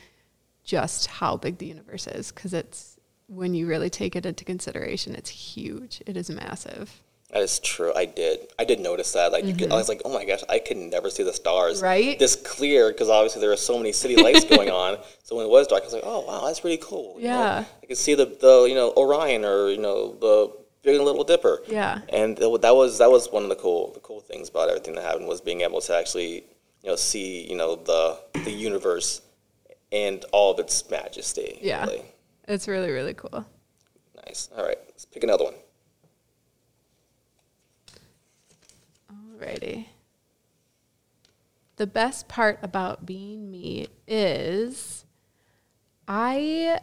[0.62, 5.16] just how big the universe is because it's when you really take it into consideration,
[5.16, 6.02] it's huge.
[6.07, 7.02] It is massive.
[7.30, 7.92] That is true.
[7.96, 8.46] I did.
[8.58, 9.32] I did notice that.
[9.32, 11.78] Like you could, I was like, oh my gosh, I could never see the stars
[11.78, 11.84] Mm-hmm.
[11.84, 12.18] Right?
[12.18, 14.98] this clear because obviously there were so many city lights going on.
[15.24, 17.16] So when it was dark, I was like, oh wow, that's pretty cool.
[17.18, 17.34] you know?
[17.34, 17.64] Yeah.
[17.82, 21.24] I could see the the you know Orion or you know the Big and Little
[21.24, 21.60] Dipper.
[21.66, 22.00] Yeah.
[22.10, 24.94] And th- that was that was one of the cool the cool things about everything
[24.96, 26.44] that happened was being able to actually
[26.82, 29.22] you know see you know the the universe
[29.90, 31.58] and all of its majesty.
[31.62, 31.87] Yeah.
[31.87, 32.02] Really.
[32.46, 33.46] It's really, really cool.
[34.26, 34.50] Nice.
[34.56, 35.54] All right, let's pick another one.
[39.35, 39.87] Alrighty.
[41.77, 45.05] The best part about being me is
[46.07, 46.79] I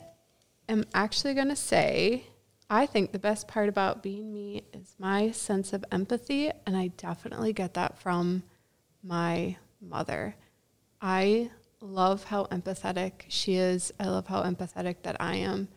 [0.68, 2.26] am actually going to say
[2.74, 6.88] I think the best part about being me is my sense of empathy, and I
[6.88, 8.44] definitely get that from
[9.04, 10.36] my mother.
[11.02, 13.92] I love how empathetic she is.
[14.00, 15.68] I love how empathetic that I am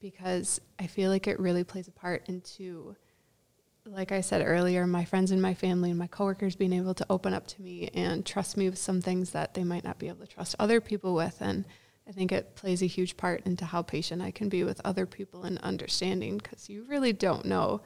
[0.00, 2.96] because I feel like it really plays a part into
[3.92, 7.06] like I said earlier, my friends and my family and my coworkers being able to
[7.08, 10.08] open up to me and trust me with some things that they might not be
[10.08, 11.36] able to trust other people with.
[11.40, 11.64] And
[12.06, 15.06] I think it plays a huge part into how patient I can be with other
[15.06, 17.80] people and understanding because you really don't know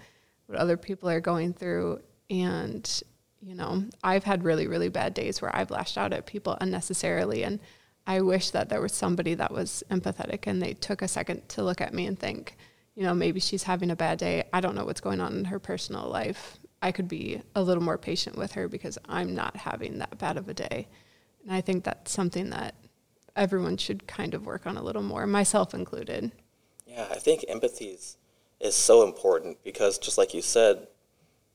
[0.47, 2.01] what other people are going through.
[2.31, 3.03] And,
[3.41, 7.45] you know, I've had really, really bad days where I've lashed out at people unnecessarily.
[7.45, 7.61] And
[8.07, 11.63] I wish that there was somebody that was empathetic and they took a second to
[11.63, 12.57] look at me and think,
[12.95, 14.45] you know, maybe she's having a bad day.
[14.53, 16.59] I don't know what's going on in her personal life.
[16.83, 20.37] I could be a little more patient with her because I'm not having that bad
[20.37, 20.89] of a day.
[21.43, 22.75] And I think that's something that
[23.37, 26.33] everyone should kind of work on a little more, myself included.
[26.87, 28.17] Yeah, I think empathy is,
[28.61, 30.87] is so important because just like you said,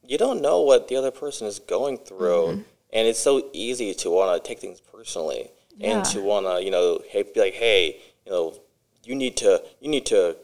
[0.04, 2.48] you don't know what the other person is going through.
[2.48, 2.62] Mm-hmm.
[2.94, 5.98] And it's so easy to want to take things personally yeah.
[5.98, 8.62] and to want to, you know, hey, be like, hey, you know,
[9.04, 10.38] you need to, you need to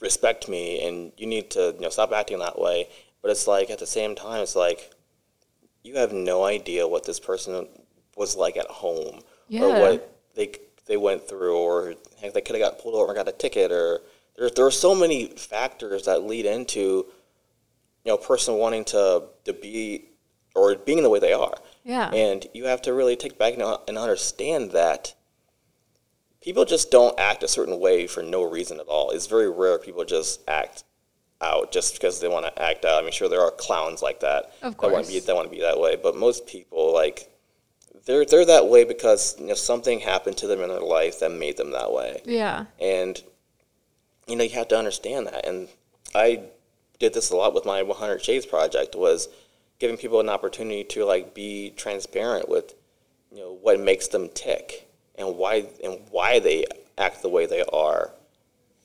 [0.00, 2.88] respect me and you need to you know stop acting that way.
[3.22, 4.90] But it's like at the same time it's like
[5.82, 7.68] you have no idea what this person
[8.16, 9.62] was like at home yeah.
[9.62, 10.52] or what they
[10.86, 13.70] they went through or heck, they could have got pulled over and got a ticket
[13.70, 14.00] or
[14.36, 17.06] there, there are so many factors that lead into
[18.04, 20.08] you know a person wanting to to be
[20.54, 21.54] or being the way they are.
[21.84, 22.10] Yeah.
[22.10, 25.14] And you have to really take back and understand that
[26.48, 29.10] people just don't act a certain way for no reason at all.
[29.10, 30.82] It's very rare people just act
[31.42, 32.98] out just because they want to act out.
[32.98, 34.54] I mean, sure there are clowns like that.
[34.62, 35.96] Of course, that want to be that want to be that way.
[36.02, 37.30] But most people like
[38.06, 41.32] they're they're that way because you know something happened to them in their life that
[41.32, 42.22] made them that way.
[42.24, 43.22] Yeah, and
[44.26, 45.46] you know you have to understand that.
[45.46, 45.68] And
[46.14, 46.44] I
[46.98, 49.28] did this a lot with my 100 Shades project was
[49.78, 52.74] giving people an opportunity to like be transparent with
[53.30, 54.87] you know what makes them tick
[55.18, 56.64] and why and why they
[56.96, 58.10] act the way they are,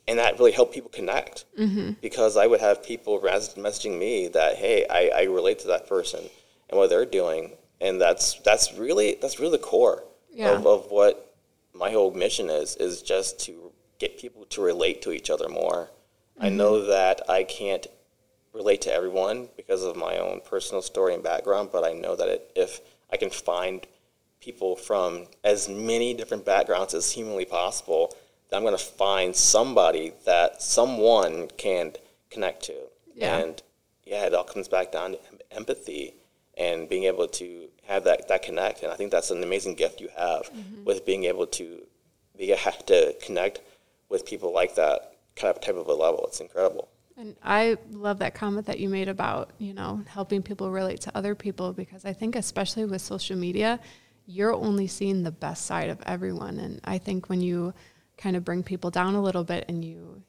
[0.07, 1.45] and that really helped people connect.
[1.57, 1.91] Mm-hmm.
[2.01, 6.21] Because I would have people messaging me that, hey, I, I relate to that person
[6.69, 10.51] and what they're doing, and that's that's really that's really the core yeah.
[10.51, 11.35] of, of what
[11.73, 15.89] my whole mission is is just to get people to relate to each other more.
[16.37, 16.45] Mm-hmm.
[16.45, 17.87] I know that I can't
[18.53, 22.27] relate to everyone because of my own personal story and background, but I know that
[22.27, 23.85] it, if I can find
[24.43, 28.15] people from as many different backgrounds as humanly possible,
[28.49, 31.93] that I'm going to find somebody that someone can
[32.29, 32.75] connect to.
[33.15, 33.37] Yeah.
[33.37, 33.61] And
[34.05, 35.19] yeah, it all comes back down to
[35.51, 36.15] empathy
[36.57, 38.83] and being able to have that, that connect.
[38.83, 40.83] And I think that's an amazing gift you have mm-hmm.
[40.83, 41.81] with being able to
[42.37, 43.61] be have to connect
[44.09, 46.25] with people like that kind of type of a level.
[46.27, 46.89] It's incredible.
[47.15, 51.15] And I love that comment that you made about, you know, helping people relate to
[51.15, 53.79] other people because I think especially with social media,
[54.25, 56.59] you're only seeing the best side of everyone.
[56.59, 57.73] And I think when you
[58.17, 60.21] kind of bring people down a little bit and you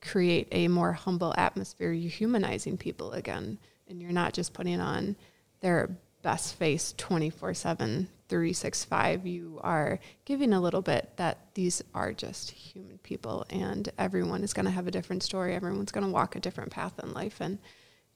[0.00, 3.58] create a more humble atmosphere, you're humanizing people again.
[3.88, 5.16] And you're not just putting on
[5.60, 9.26] their best face 24 7, 365.
[9.26, 14.54] You are giving a little bit that these are just human people and everyone is
[14.54, 15.54] going to have a different story.
[15.54, 17.40] Everyone's going to walk a different path in life.
[17.40, 17.58] And,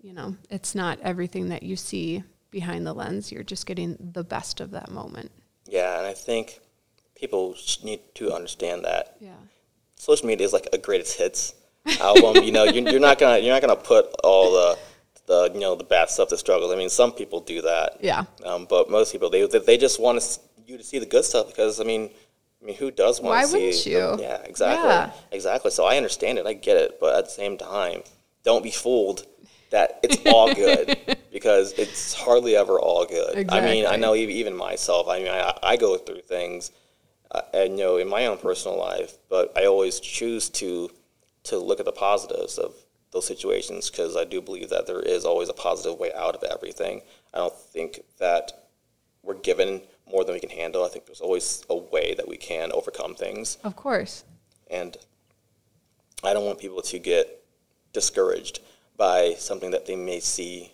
[0.01, 2.23] you know, it's not everything that you see
[2.57, 3.31] behind the lens.
[3.31, 5.31] You're just getting the best of that moment.
[5.69, 6.61] Yeah, and I think
[7.14, 9.19] people need to understand that.
[9.21, 9.35] Yeah.
[9.97, 11.55] Social media is like a greatest hits
[12.01, 12.42] album.
[12.42, 14.79] you know, you're, you're, not gonna you're not gonna put all the
[15.27, 16.73] the you know the bad stuff, the struggles.
[16.73, 17.99] I mean, some people do that.
[18.01, 18.25] Yeah.
[18.42, 21.79] Um, but most people they they just want you to see the good stuff because
[21.79, 22.11] I mean.
[22.62, 23.66] I mean, who does want Why to see?
[23.66, 24.27] wouldn't you?
[24.27, 25.12] Yeah, exactly, yeah.
[25.31, 25.71] exactly.
[25.71, 28.03] So I understand it, I get it, but at the same time,
[28.42, 29.25] don't be fooled
[29.71, 33.37] that it's all good because it's hardly ever all good.
[33.37, 33.59] Exactly.
[33.59, 35.09] I mean, I know even myself.
[35.09, 36.73] I mean, I, I go through things,
[37.31, 40.91] uh, and you know, in my own personal life, but I always choose to
[41.45, 42.75] to look at the positives of
[43.13, 46.43] those situations because I do believe that there is always a positive way out of
[46.43, 47.03] everything.
[47.33, 48.69] I don't think that
[49.23, 50.85] we're given more than we can handle.
[50.85, 53.59] I think there's always a way that we can overcome things.
[53.65, 54.25] Of course.
[54.71, 54.97] And
[56.25, 57.45] I don't want people to get
[57.93, 58.61] discouraged
[58.97, 60.73] by something that they may see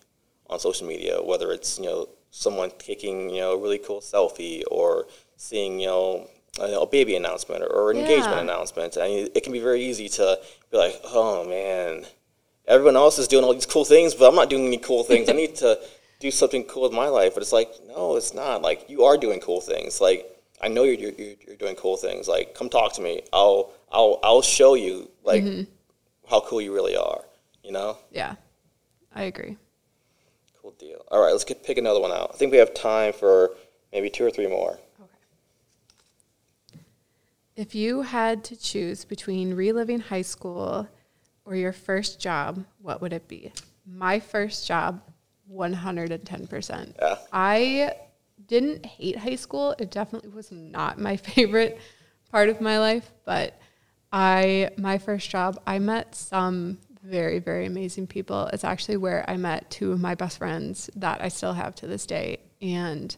[0.48, 4.62] on social media, whether it's you know someone taking you know a really cool selfie
[4.70, 5.06] or
[5.36, 6.28] seeing you know
[6.60, 8.42] a baby announcement or, an engagement Yeah.
[8.42, 10.38] announcement, and it can be very easy to
[10.70, 12.04] be like, oh man,
[12.66, 15.28] everyone else is doing all these cool things, but I'm not doing any cool things.
[15.28, 15.80] I need to
[16.20, 17.34] do something cool with my life.
[17.34, 18.62] But it's like, no, it's not.
[18.62, 20.00] Like you are doing cool things.
[20.00, 20.26] Like
[20.60, 22.28] I know you're you're, you're doing cool things.
[22.28, 23.22] Like come talk to me.
[23.32, 25.62] I'll I'll I'll show you like mm-hmm.
[26.28, 27.24] how cool you really are.
[27.62, 27.98] You know.
[28.10, 28.34] Yeah,
[29.14, 29.56] I agree.
[30.60, 31.04] Cool deal.
[31.10, 32.30] All right, let's get pick another one out.
[32.34, 33.52] I think we have time for
[33.92, 34.78] maybe two or three more.
[35.00, 36.80] Okay.
[37.56, 40.88] If you had to choose between reliving high school
[41.44, 43.52] or your first job, what would it be?
[43.86, 45.02] My first job,
[45.52, 46.94] 110%.
[47.00, 47.16] Yeah.
[47.32, 47.94] I
[48.46, 49.74] didn't hate high school.
[49.78, 51.80] It definitely was not my favorite
[52.30, 53.58] part of my life, but
[54.12, 58.46] I my first job, I met some very very amazing people.
[58.52, 61.86] It's actually where I met two of my best friends that I still have to
[61.86, 63.16] this day and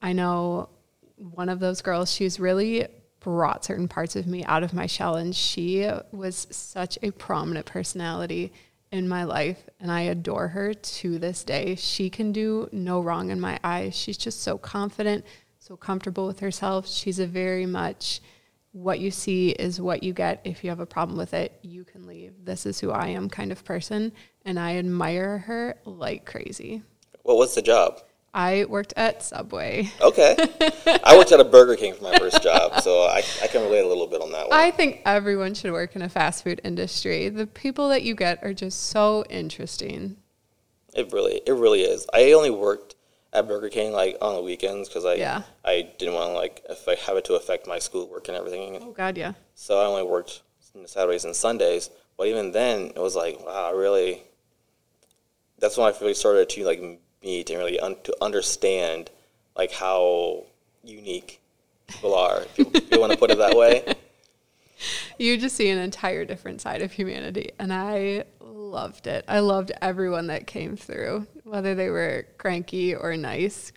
[0.00, 0.68] I know
[1.16, 2.86] one of those girls, she's really
[3.20, 5.16] brought certain parts of me out of my shell.
[5.16, 8.52] And she was such a prominent personality
[8.92, 9.58] in my life.
[9.80, 11.74] And I adore her to this day.
[11.74, 13.96] She can do no wrong in my eyes.
[13.96, 15.24] She's just so confident,
[15.58, 16.88] so comfortable with herself.
[16.88, 18.20] She's a very much
[18.82, 20.40] what you see is what you get.
[20.44, 22.32] If you have a problem with it, you can leave.
[22.44, 24.12] This is who I am kind of person.
[24.44, 26.82] And I admire her like crazy.
[27.22, 28.00] What was the job?
[28.32, 29.90] I worked at Subway.
[30.00, 30.36] Okay.
[31.02, 33.84] I worked at a Burger King for my first job, so I, I can relate
[33.84, 34.58] a little bit on that one.
[34.58, 37.30] I think everyone should work in a fast food industry.
[37.30, 40.18] The people that you get are just so interesting.
[40.94, 42.06] It really, it really is.
[42.14, 42.94] I only worked
[43.32, 45.42] at Burger King like on the weekends because I, Yeah.
[45.64, 48.78] I didn't want to like if I have it to affect my schoolwork and everything.
[48.82, 49.32] Oh God, yeah.
[49.54, 50.42] So I only worked
[50.86, 51.90] Saturdays and Sundays.
[52.16, 54.22] But even then, it was like, wow, I really.
[55.58, 56.80] That's when I really started to like
[57.22, 59.10] meet and really un- to understand
[59.56, 60.44] like how
[60.84, 61.40] unique
[61.88, 62.42] people are.
[62.42, 63.84] If you, if you want to put it that way.
[65.18, 68.22] You just see an entire different side of humanity, and I
[68.68, 69.24] loved it.
[69.28, 73.72] I loved everyone that came through, whether they were cranky or nice.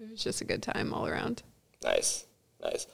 [0.00, 1.42] It was just a good time all around.
[1.82, 2.26] Nice,
[2.62, 2.86] nice.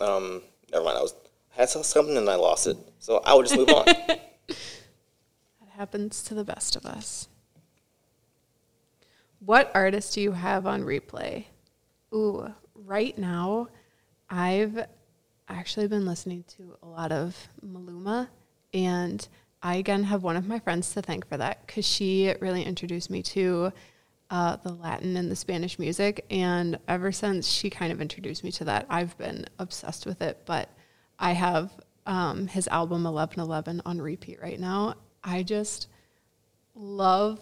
[0.00, 0.98] Um, never mind.
[0.98, 1.14] I was
[1.56, 3.86] I had something and I lost it, so I would just move on.
[5.60, 7.28] That happens to the best of us.
[9.40, 11.46] What artist do you have on replay?
[12.12, 13.68] Ooh, right now,
[14.30, 14.86] I've
[15.48, 18.28] actually been listening to a lot of Maluma,
[18.72, 19.26] and
[19.64, 23.08] I again have one of my friends to thank for that because she really introduced
[23.08, 23.72] me to
[24.28, 26.26] uh, the Latin and the Spanish music.
[26.28, 30.42] And ever since she kind of introduced me to that, I've been obsessed with it.
[30.44, 30.68] But
[31.18, 31.72] I have
[32.04, 34.96] um, his album 1111 on repeat right now.
[35.24, 35.88] I just
[36.74, 37.40] love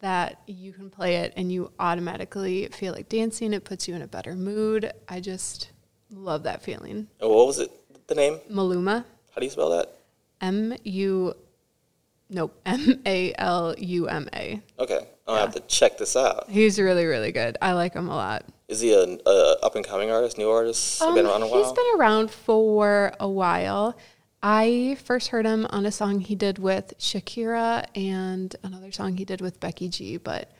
[0.00, 3.52] that you can play it and you automatically feel like dancing.
[3.52, 4.90] It puts you in a better mood.
[5.06, 5.72] I just
[6.10, 7.08] love that feeling.
[7.20, 7.70] And what was it?
[8.06, 8.38] The name?
[8.50, 9.04] Maluma,
[9.34, 9.92] How do you spell that?
[10.40, 11.34] M U,
[12.30, 14.60] nope, M A L U M A.
[14.78, 16.48] Okay, I'll have to check this out.
[16.48, 17.56] He's really, really good.
[17.62, 18.44] I like him a lot.
[18.68, 21.00] Is he a, a up and coming artist, new artist?
[21.00, 21.62] been around a Um, while.
[21.64, 23.96] He's been around for a while.
[24.42, 29.24] I first heard him on a song he did with Shakira and another song he
[29.24, 30.52] did with Becky G, but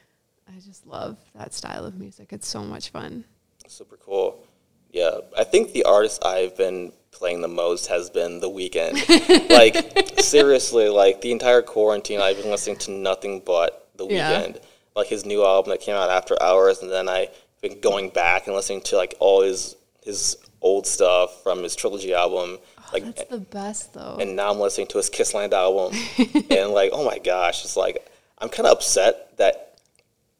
[0.48, 2.32] I just love that style of music.
[2.32, 3.24] It's so much fun.
[3.68, 4.42] Super cool.
[4.90, 9.48] Yeah, I think the artist I've been playing the most has been The Weeknd.
[9.50, 14.42] like seriously, like the entire quarantine, I've been listening to nothing but The Yeah.
[14.42, 14.62] Weeknd.
[14.96, 17.28] Like his new album that came out after hours, and then I've
[17.62, 22.12] been going back and listening to like all his his old stuff from his trilogy
[22.14, 22.58] album.
[22.92, 24.16] like That's the best though.
[24.20, 25.96] and now I'm listening to his Kissland album,
[26.50, 29.78] and like, oh my gosh, it's like I'm kind of upset that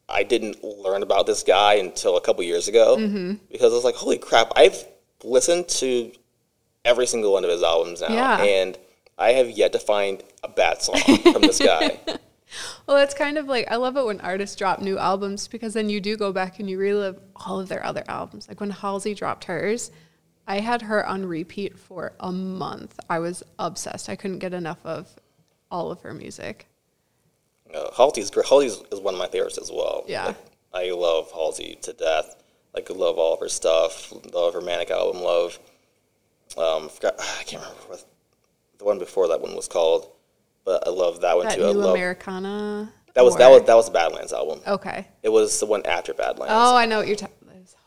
[0.09, 3.33] I didn't learn about this guy until a couple years ago Mm-hmm.
[3.51, 4.83] because I was like, holy crap, I've
[5.23, 6.11] listened to
[6.85, 8.41] every single one of his albums now, Yeah.
[8.41, 8.77] and
[9.17, 10.99] I have yet to find a bad song
[11.33, 11.99] from this guy.
[12.87, 15.87] Well, it's kind of like I love it when artists drop new albums because then
[15.87, 18.47] you do go back and you relive all of their other albums.
[18.47, 19.91] Like when Halsey dropped hers,
[20.47, 22.99] I had her on repeat for a month.
[23.07, 24.09] I was obsessed.
[24.09, 25.07] I couldn't get enough of
[25.69, 26.65] all of her music.
[27.71, 28.47] Uh, Halsey's great.
[28.47, 30.03] Halsey's is one of my favorites as well.
[30.07, 30.25] Yeah.
[30.25, 30.37] Like,
[30.73, 32.35] I love Halsey to death.
[32.73, 34.11] Like, I love all of her stuff.
[34.33, 35.21] Love her Manic album.
[35.21, 35.59] Love.
[36.57, 38.05] Um, forgot, I can't remember what
[38.77, 40.09] the one before that one was called,
[40.65, 41.65] but I love that one That too.
[41.65, 42.91] I love Americana.
[43.13, 44.61] that was that was that was the Badlands album.
[44.65, 45.07] Okay.
[45.23, 46.53] It was the one after Badlands.
[46.55, 47.35] Oh, I know what you're talking.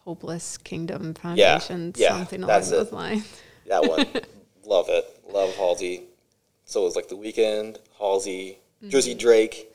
[0.04, 1.92] Hopeless Kingdom Foundation.
[1.96, 2.92] yeah, something along those it.
[2.92, 3.40] lines.
[3.68, 4.04] That one,
[4.64, 5.04] love it.
[5.32, 6.02] Love Halsey.
[6.64, 8.90] So it was like The Weeknd, Halsey, Mm-hmm.
[8.90, 9.72] Jersey Drake,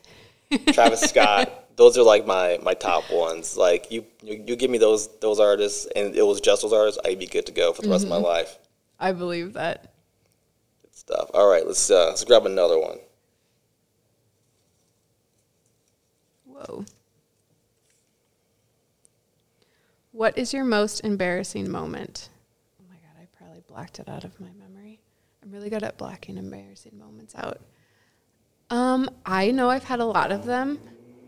[0.74, 3.56] Travis Scott, those are like my my top ones.
[3.56, 7.00] Like you, you, you give me those those artists, and it was just those artists,
[7.06, 8.58] I'd be good to go for the rest of my life.
[9.00, 9.94] I believe that.
[10.82, 11.30] Good stuff.
[11.34, 13.00] All right, let's uh, let's grab another one.
[16.46, 16.86] Whoa.
[20.12, 22.30] What is your most embarrassing moment?
[22.82, 25.00] Oh my god, I probably blacked it out of my memory.
[25.44, 27.62] I'm really good at blacking embarrassing moments out.
[28.70, 30.80] Um, I know I've had a lot of them.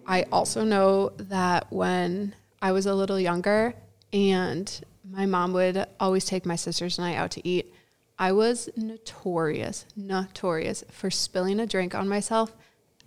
[0.08, 3.76] I also know that when I was a little younger
[4.12, 4.82] and
[5.12, 7.74] my mom would always take my sisters and I out to eat,
[8.18, 12.56] I was notorious, notorious for spilling a drink on myself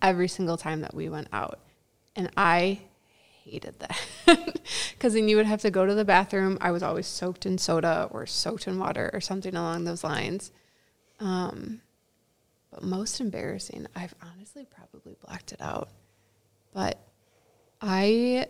[0.01, 1.61] every single time that we went out.
[2.17, 2.81] And I
[3.45, 4.01] hated that
[4.93, 6.59] because then you would have to go to the bathroom.
[6.61, 10.51] I was always soaked in soda or soaked in water or something along those lines.
[11.21, 11.83] Um,
[12.71, 15.89] but most embarrassing, I've honestly probably blacked it out.
[16.73, 16.99] But
[17.81, 18.47] I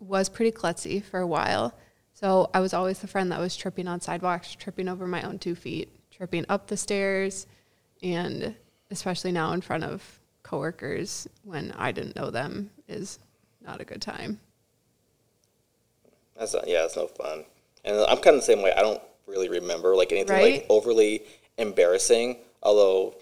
[0.00, 1.74] was pretty klutzy for a while.
[2.20, 5.38] So I was always the friend that was tripping on sidewalks, tripping over my own
[5.38, 7.46] two feet, tripping up the stairs,
[8.02, 8.56] and
[8.90, 13.20] especially now in front of coworkers when I didn't know them is
[13.64, 14.40] not a good time.
[16.36, 17.44] That's not, yeah, it's no fun.
[17.84, 18.72] And I'm kind of the same way.
[18.72, 20.54] I don't really remember like anything Right?
[20.54, 21.22] like overly
[21.56, 22.38] embarrassing.
[22.64, 23.14] Although,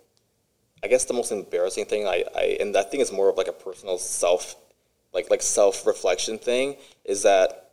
[0.83, 3.49] I guess the most embarrassing thing I, I and I think it's more of like
[3.49, 4.57] a personal self,
[5.13, 7.66] like like self reflection thing is that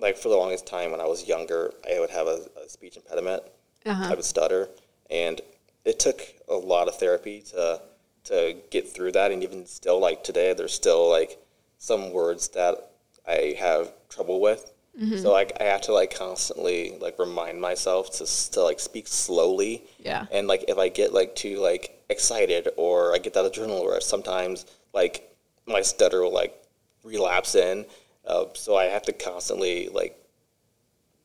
[0.00, 2.96] like for the longest time when I was younger, I would have a, a speech
[2.96, 3.42] impediment.
[3.86, 4.08] Uh-huh.
[4.10, 4.68] I would stutter,
[5.10, 5.40] and
[5.84, 7.80] it took a lot of therapy to
[8.24, 9.32] to get through that.
[9.32, 11.38] And even still, like today, there's still like
[11.78, 12.92] some words that
[13.26, 14.72] I have trouble with.
[15.00, 15.18] Mm-hmm.
[15.18, 19.84] So like I have to like constantly like remind myself to to like speak slowly.
[19.98, 20.26] Yeah.
[20.30, 24.04] And like if I get like too like excited or I get that adrenaline rush,
[24.04, 25.32] sometimes like
[25.66, 26.60] my stutter will like
[27.04, 27.86] relapse in.
[28.26, 30.16] Uh, so I have to constantly like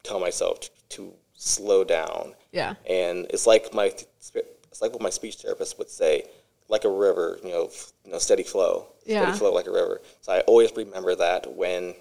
[0.03, 2.33] tell myself to, to slow down.
[2.51, 2.75] Yeah.
[2.89, 6.23] And it's like my it's like what my speech therapist would say,
[6.67, 9.21] like a river, you know, f- you know, steady flow, Yeah.
[9.23, 10.01] steady flow like a river.
[10.21, 11.95] So I always remember that when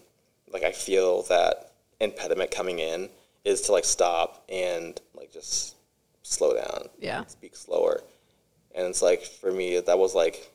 [0.53, 3.09] like I feel that impediment coming in
[3.45, 5.77] is to like stop and like just
[6.23, 7.25] slow down, Yeah.
[7.27, 8.03] speak slower.
[8.75, 10.51] And it's like for me that was like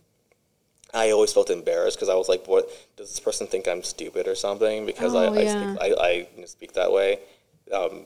[0.93, 4.27] I always felt embarrassed because I was like, "What does this person think I'm stupid
[4.27, 5.75] or something?" Because I, Oh, I, yeah.
[5.75, 7.19] speak, I, I speak that way.
[7.71, 8.05] Um,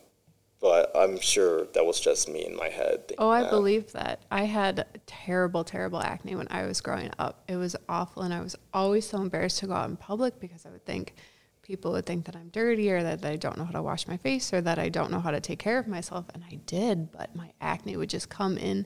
[0.61, 3.13] but I'm sure that was just me in my head.
[3.17, 3.49] Oh, I that.
[3.49, 4.21] believe that.
[4.31, 7.43] I had terrible, terrible acne when I was growing up.
[7.47, 10.65] It was awful, and I was always so embarrassed to go out in public because
[10.65, 11.15] I would think
[11.63, 14.17] people would think that I'm dirty or that I don't know how to wash my
[14.17, 16.25] face or that I don't know how to take care of myself.
[16.33, 18.85] And I did, but my acne would just come in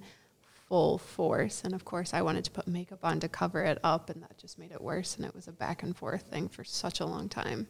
[0.68, 1.64] full force.
[1.64, 4.38] And of course, I wanted to put makeup on to cover it up, and that
[4.38, 5.16] just made it worse.
[5.16, 7.68] And it was a back and forth thing for such a long time.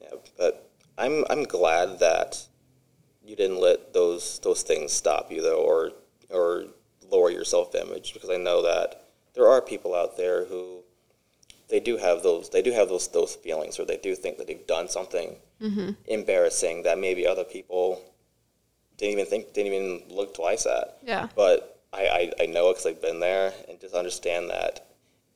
[0.00, 2.46] Yeah, but I'm I'm glad that
[3.24, 5.92] you didn't let those those things stop you though, or
[6.30, 6.64] or
[7.10, 10.82] lower your self image because I know that there are people out there who
[11.68, 14.46] they do have those they do have those those feelings or they do think that
[14.46, 15.90] they've done something mm-hmm.
[16.06, 18.00] embarrassing that maybe other people
[18.96, 20.98] didn't even think didn't even look twice at.
[21.02, 21.28] Yeah.
[21.34, 24.86] But I, I, I know it because I've been there and just understand that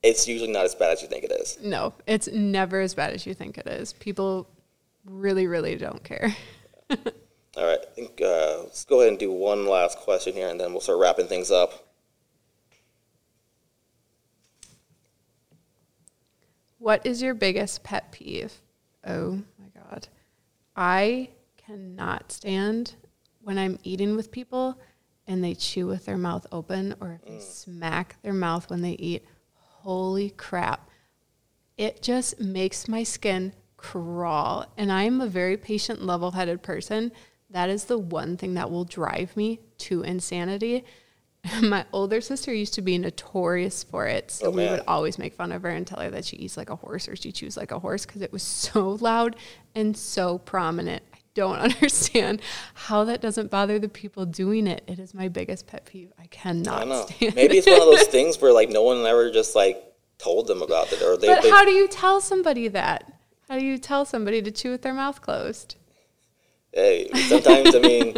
[0.03, 1.59] it's usually not as bad as you think it is.
[1.63, 3.93] No, it's never as bad as you think it is.
[3.95, 4.49] People
[5.05, 6.35] really, really don't care.
[6.91, 10.59] All right, I think uh, let's go ahead and do one last question here, and
[10.61, 11.87] then we'll start wrapping things up.
[16.79, 18.55] What is your biggest pet peeve?
[19.07, 20.09] Oh my God.
[20.75, 22.95] I cannot stand
[23.41, 24.79] when I'm eating with people
[25.27, 27.43] and they chew with their mouth open or if they mm.
[27.43, 29.25] smack their mouth when they eat.
[29.55, 30.89] Holy crap.
[31.77, 34.67] It just makes my skin crawl.
[34.77, 37.13] And I'm a very patient, level headed person.
[37.49, 40.85] That is the one thing that will drive me to insanity.
[41.63, 44.31] My older sister used to be notorious for it.
[44.31, 46.57] So Oh, we would always make fun of her and tell her that she eats
[46.57, 49.37] like a horse or she chews like a horse because it was so loud
[49.75, 51.03] and so prominent.
[51.37, 52.41] I don't understand
[52.75, 54.83] how that doesn't bother the people doing it.
[54.87, 56.13] It is my biggest pet peeve.
[56.19, 57.07] I I cannot don't know.
[57.07, 59.83] stand Maybe it's one of those things where like no one ever just like
[60.19, 61.29] told them about it, or they.
[61.29, 63.13] But they how do you tell somebody that?
[63.49, 65.77] How do you tell somebody to chew with their mouth closed?
[66.73, 68.17] hey, sometimes I mean,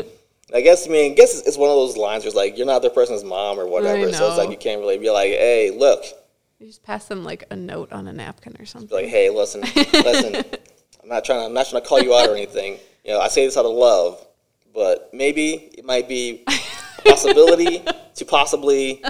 [0.54, 2.56] I guess I mean, I guess it's, it's one of those lines where it's like
[2.58, 5.30] you're not the person's mom or whatever, so it's like you can't really be like,
[5.30, 6.04] hey, look,
[6.58, 8.94] You just pass them like a note on a napkin or something.
[8.94, 10.34] like, hey, listen, listen,
[11.02, 12.78] I'm not trying to, I'm not trying to call you out or anything.
[13.04, 14.24] You know, I say this out of love,
[14.74, 17.82] but maybe it might be a possibility
[18.14, 19.02] to possibly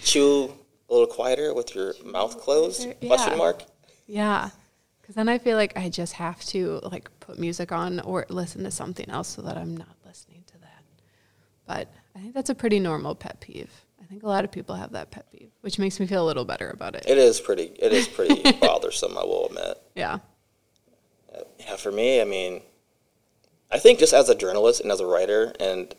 [0.00, 0.52] chew
[0.88, 2.82] a little quieter with your mouth closed?
[2.82, 3.06] quieter?
[3.06, 3.36] Question Yeah.
[3.38, 3.62] mark.
[4.06, 4.50] Yeah.
[5.00, 8.64] Because then I feel like I just have to like put music on or listen
[8.64, 10.82] to something else so that I'm not listening to that.
[11.66, 13.70] But I think that's a pretty normal pet peeve.
[14.02, 16.26] I think a lot of people have that pet peeve, which makes me feel a
[16.26, 17.04] little better about it.
[17.06, 17.72] It is pretty.
[17.78, 19.16] It is pretty bothersome.
[19.16, 19.78] I will admit.
[19.94, 20.18] Yeah.
[21.58, 22.62] Yeah, for me, I mean,
[23.70, 25.94] I think just as a journalist and as a writer and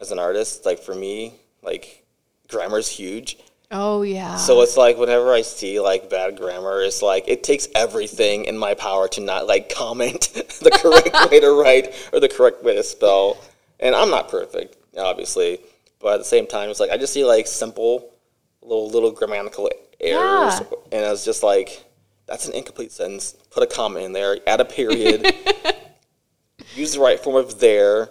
[0.00, 2.04] as an artist, like for me, like
[2.48, 3.38] grammar's huge.
[3.70, 4.36] Oh, yeah.
[4.36, 8.56] So it's like whenever I see like bad grammar, it's like it takes everything in
[8.58, 12.74] my power to not like comment the correct way to write or the correct way
[12.76, 13.38] to spell.
[13.80, 15.60] And I'm not perfect, obviously,
[16.00, 18.10] but at the same time, it's like I just see like simple
[18.62, 19.68] little little grammatical
[20.00, 20.76] errors, Yeah.
[20.92, 21.84] and I was just like,
[22.26, 23.32] that's an incomplete sentence.
[23.50, 25.26] Put a comma in there, add a period,
[26.74, 28.10] use the right form of there.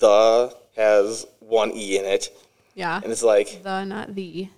[0.00, 2.30] The has one e in it,
[2.74, 3.00] yeah.
[3.02, 4.48] and it's like The, not the.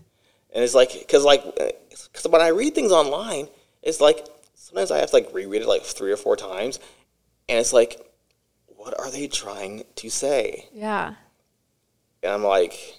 [0.54, 3.48] and it's like, because like, because when I read things online,
[3.82, 4.24] it's like
[4.54, 6.78] sometimes I have to like reread it like three or four times,
[7.48, 8.00] and it's like,
[8.76, 10.68] what are they trying to say?
[10.72, 11.14] Yeah.
[12.22, 12.94] And I'm like,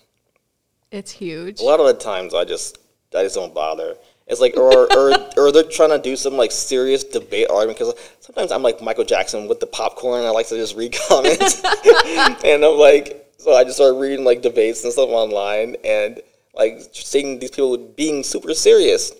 [0.92, 1.60] It's huge.
[1.62, 2.78] a lot of the times I just,
[3.16, 3.96] I just don't bother.
[4.28, 7.94] It's like, or or or they're trying to do some like serious debate argument because
[8.20, 10.26] sometimes I'm like Michael Jackson with the popcorn.
[10.26, 11.64] I like to just read comments,
[12.44, 16.22] and I'm like, so I just start reading like debates and stuff online, and
[16.56, 19.12] like seeing these people being super serious,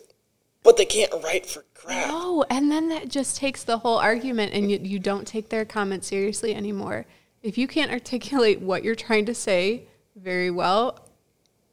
[0.64, 2.08] but they can't write for crap.
[2.08, 5.66] No, and then that just takes the whole argument, and you, you don't take their
[5.66, 7.06] comment seriously anymore.
[7.44, 9.84] If you can't articulate what you're trying to say
[10.16, 11.08] very well,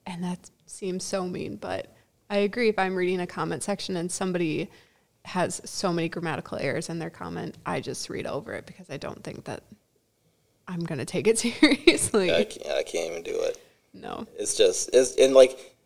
[0.05, 1.92] and that seems so mean, but
[2.33, 2.71] I agree.
[2.71, 4.71] If I'm reading a comment section and somebody
[5.27, 8.97] has so many grammatical errors in their comment, I just read over it because I
[8.97, 9.63] don't think that
[10.67, 12.33] I'm going to take it seriously.
[12.35, 13.59] I can't, I can't even do it.
[13.93, 14.27] no.
[14.39, 15.77] It's just it's and like,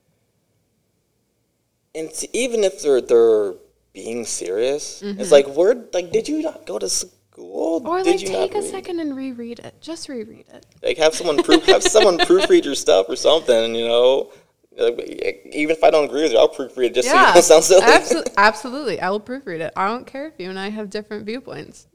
[1.97, 3.55] and even if they're they're
[3.93, 7.81] being serious, it's like where like did you not go to school?
[7.81, 7.89] Mm-hmm.
[7.89, 8.71] Or did like you take a read?
[8.71, 9.75] second and reread it.
[9.81, 10.65] Just reread it.
[10.81, 13.75] Like have someone proof have someone proofread your stuff or something.
[13.75, 14.31] You know,
[14.79, 17.65] even if I don't agree with you, I'll proofread it just so you don't sound
[17.65, 17.83] silly.
[17.83, 19.01] Absolutely, absolutely.
[19.01, 19.73] I will proofread it.
[19.77, 21.87] I don't care if you and I have different viewpoints.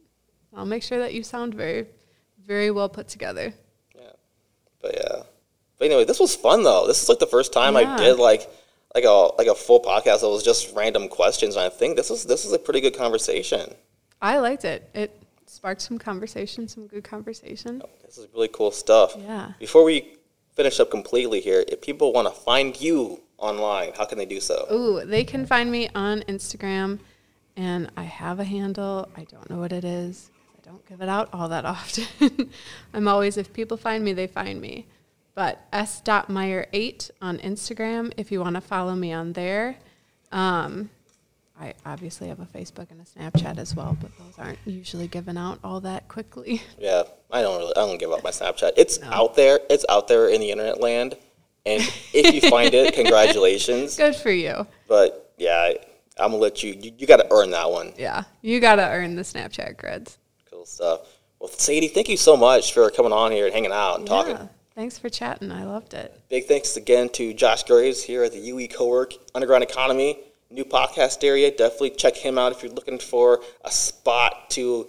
[0.56, 1.88] I'll make sure that you sound very,
[2.44, 3.54] very well put together.
[3.96, 4.12] Yeah,
[4.82, 5.24] but yeah.
[5.78, 6.88] But anyway, this was fun though.
[6.88, 8.50] This is like the first time I did like
[8.94, 12.12] like a like a full podcast that was just random questions, and I think this
[12.12, 13.74] is this is a pretty good conversation.
[14.22, 14.90] I liked it.
[14.94, 17.82] It sparked some conversation, some good conversation.
[18.06, 19.16] This is really cool stuff.
[19.18, 19.54] Yeah.
[19.60, 20.18] Before we
[20.56, 24.40] finish up completely here, if people want to find you online, how can they do
[24.40, 24.68] so?
[24.72, 27.00] Ooh, they can find me on Instagram,
[27.56, 29.10] and I have a handle.
[29.16, 30.30] I don't know what it is.
[30.58, 32.52] I don't give it out all that often.
[32.94, 34.88] I'm always, if people find me, they find me.
[35.34, 39.78] But s.meyer8 on Instagram if you want to follow me on there.
[40.32, 40.90] Um,
[41.62, 45.38] I obviously have a Facebook and a Snapchat as well, but those aren't usually given
[45.38, 46.62] out all that quickly.
[46.80, 48.72] Yeah, I don't really, I don't give up my Snapchat.
[48.76, 49.60] It's out there.
[49.70, 51.16] It's out there in the internet land,
[51.68, 53.96] and if you find it, congratulations.
[53.96, 54.66] Good for you.
[54.88, 55.74] But yeah,
[56.18, 56.74] I'm gonna let you.
[56.74, 57.94] You, you got to earn that one.
[57.98, 60.18] Yeah, you got to earn the Snapchat grids.
[60.50, 61.02] Cool stuff.
[61.40, 64.36] Well, Sadie, thank you so much for coming on here and hanging out and talking.
[64.36, 65.52] Yeah, thanks for chatting.
[65.52, 66.20] I loved it.
[66.30, 70.18] Big thanks again to Josh Graves here at the UE Cowork Underground Economy
[70.52, 71.50] new podcast area.
[71.52, 74.88] Definitely check him out if you're looking for a spot to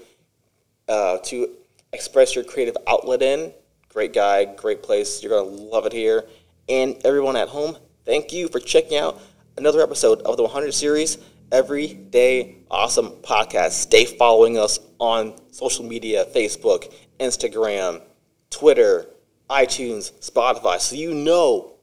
[0.89, 1.49] uh, to
[1.93, 3.53] express your creative outlet in.
[3.89, 5.23] Great guy, great place.
[5.23, 6.25] You're gonna love it here.
[6.69, 9.21] And everyone at home, thank you for checking out
[9.57, 11.19] another episode of the 100 series.
[11.53, 13.73] Everyday Awesome Podcast.
[13.73, 16.91] Stay following us on social media Facebook,
[17.21, 18.01] Instagram,
[18.49, 19.07] Twitter,
[19.51, 21.75] iTunes, Spotify, so you know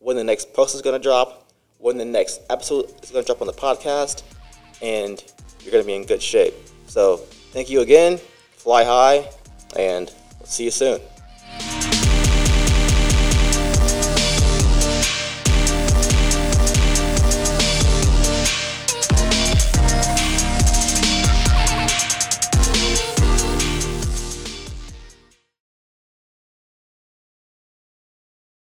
[0.00, 1.41] when the next post is going to drop,
[1.82, 4.22] when the next episode is going to drop on the podcast,
[4.80, 5.22] and
[5.60, 6.54] you're going to be in good shape.
[6.86, 7.16] So,
[7.52, 8.18] thank you again.
[8.52, 9.28] Fly high,
[9.76, 10.10] and
[10.44, 11.00] see you soon.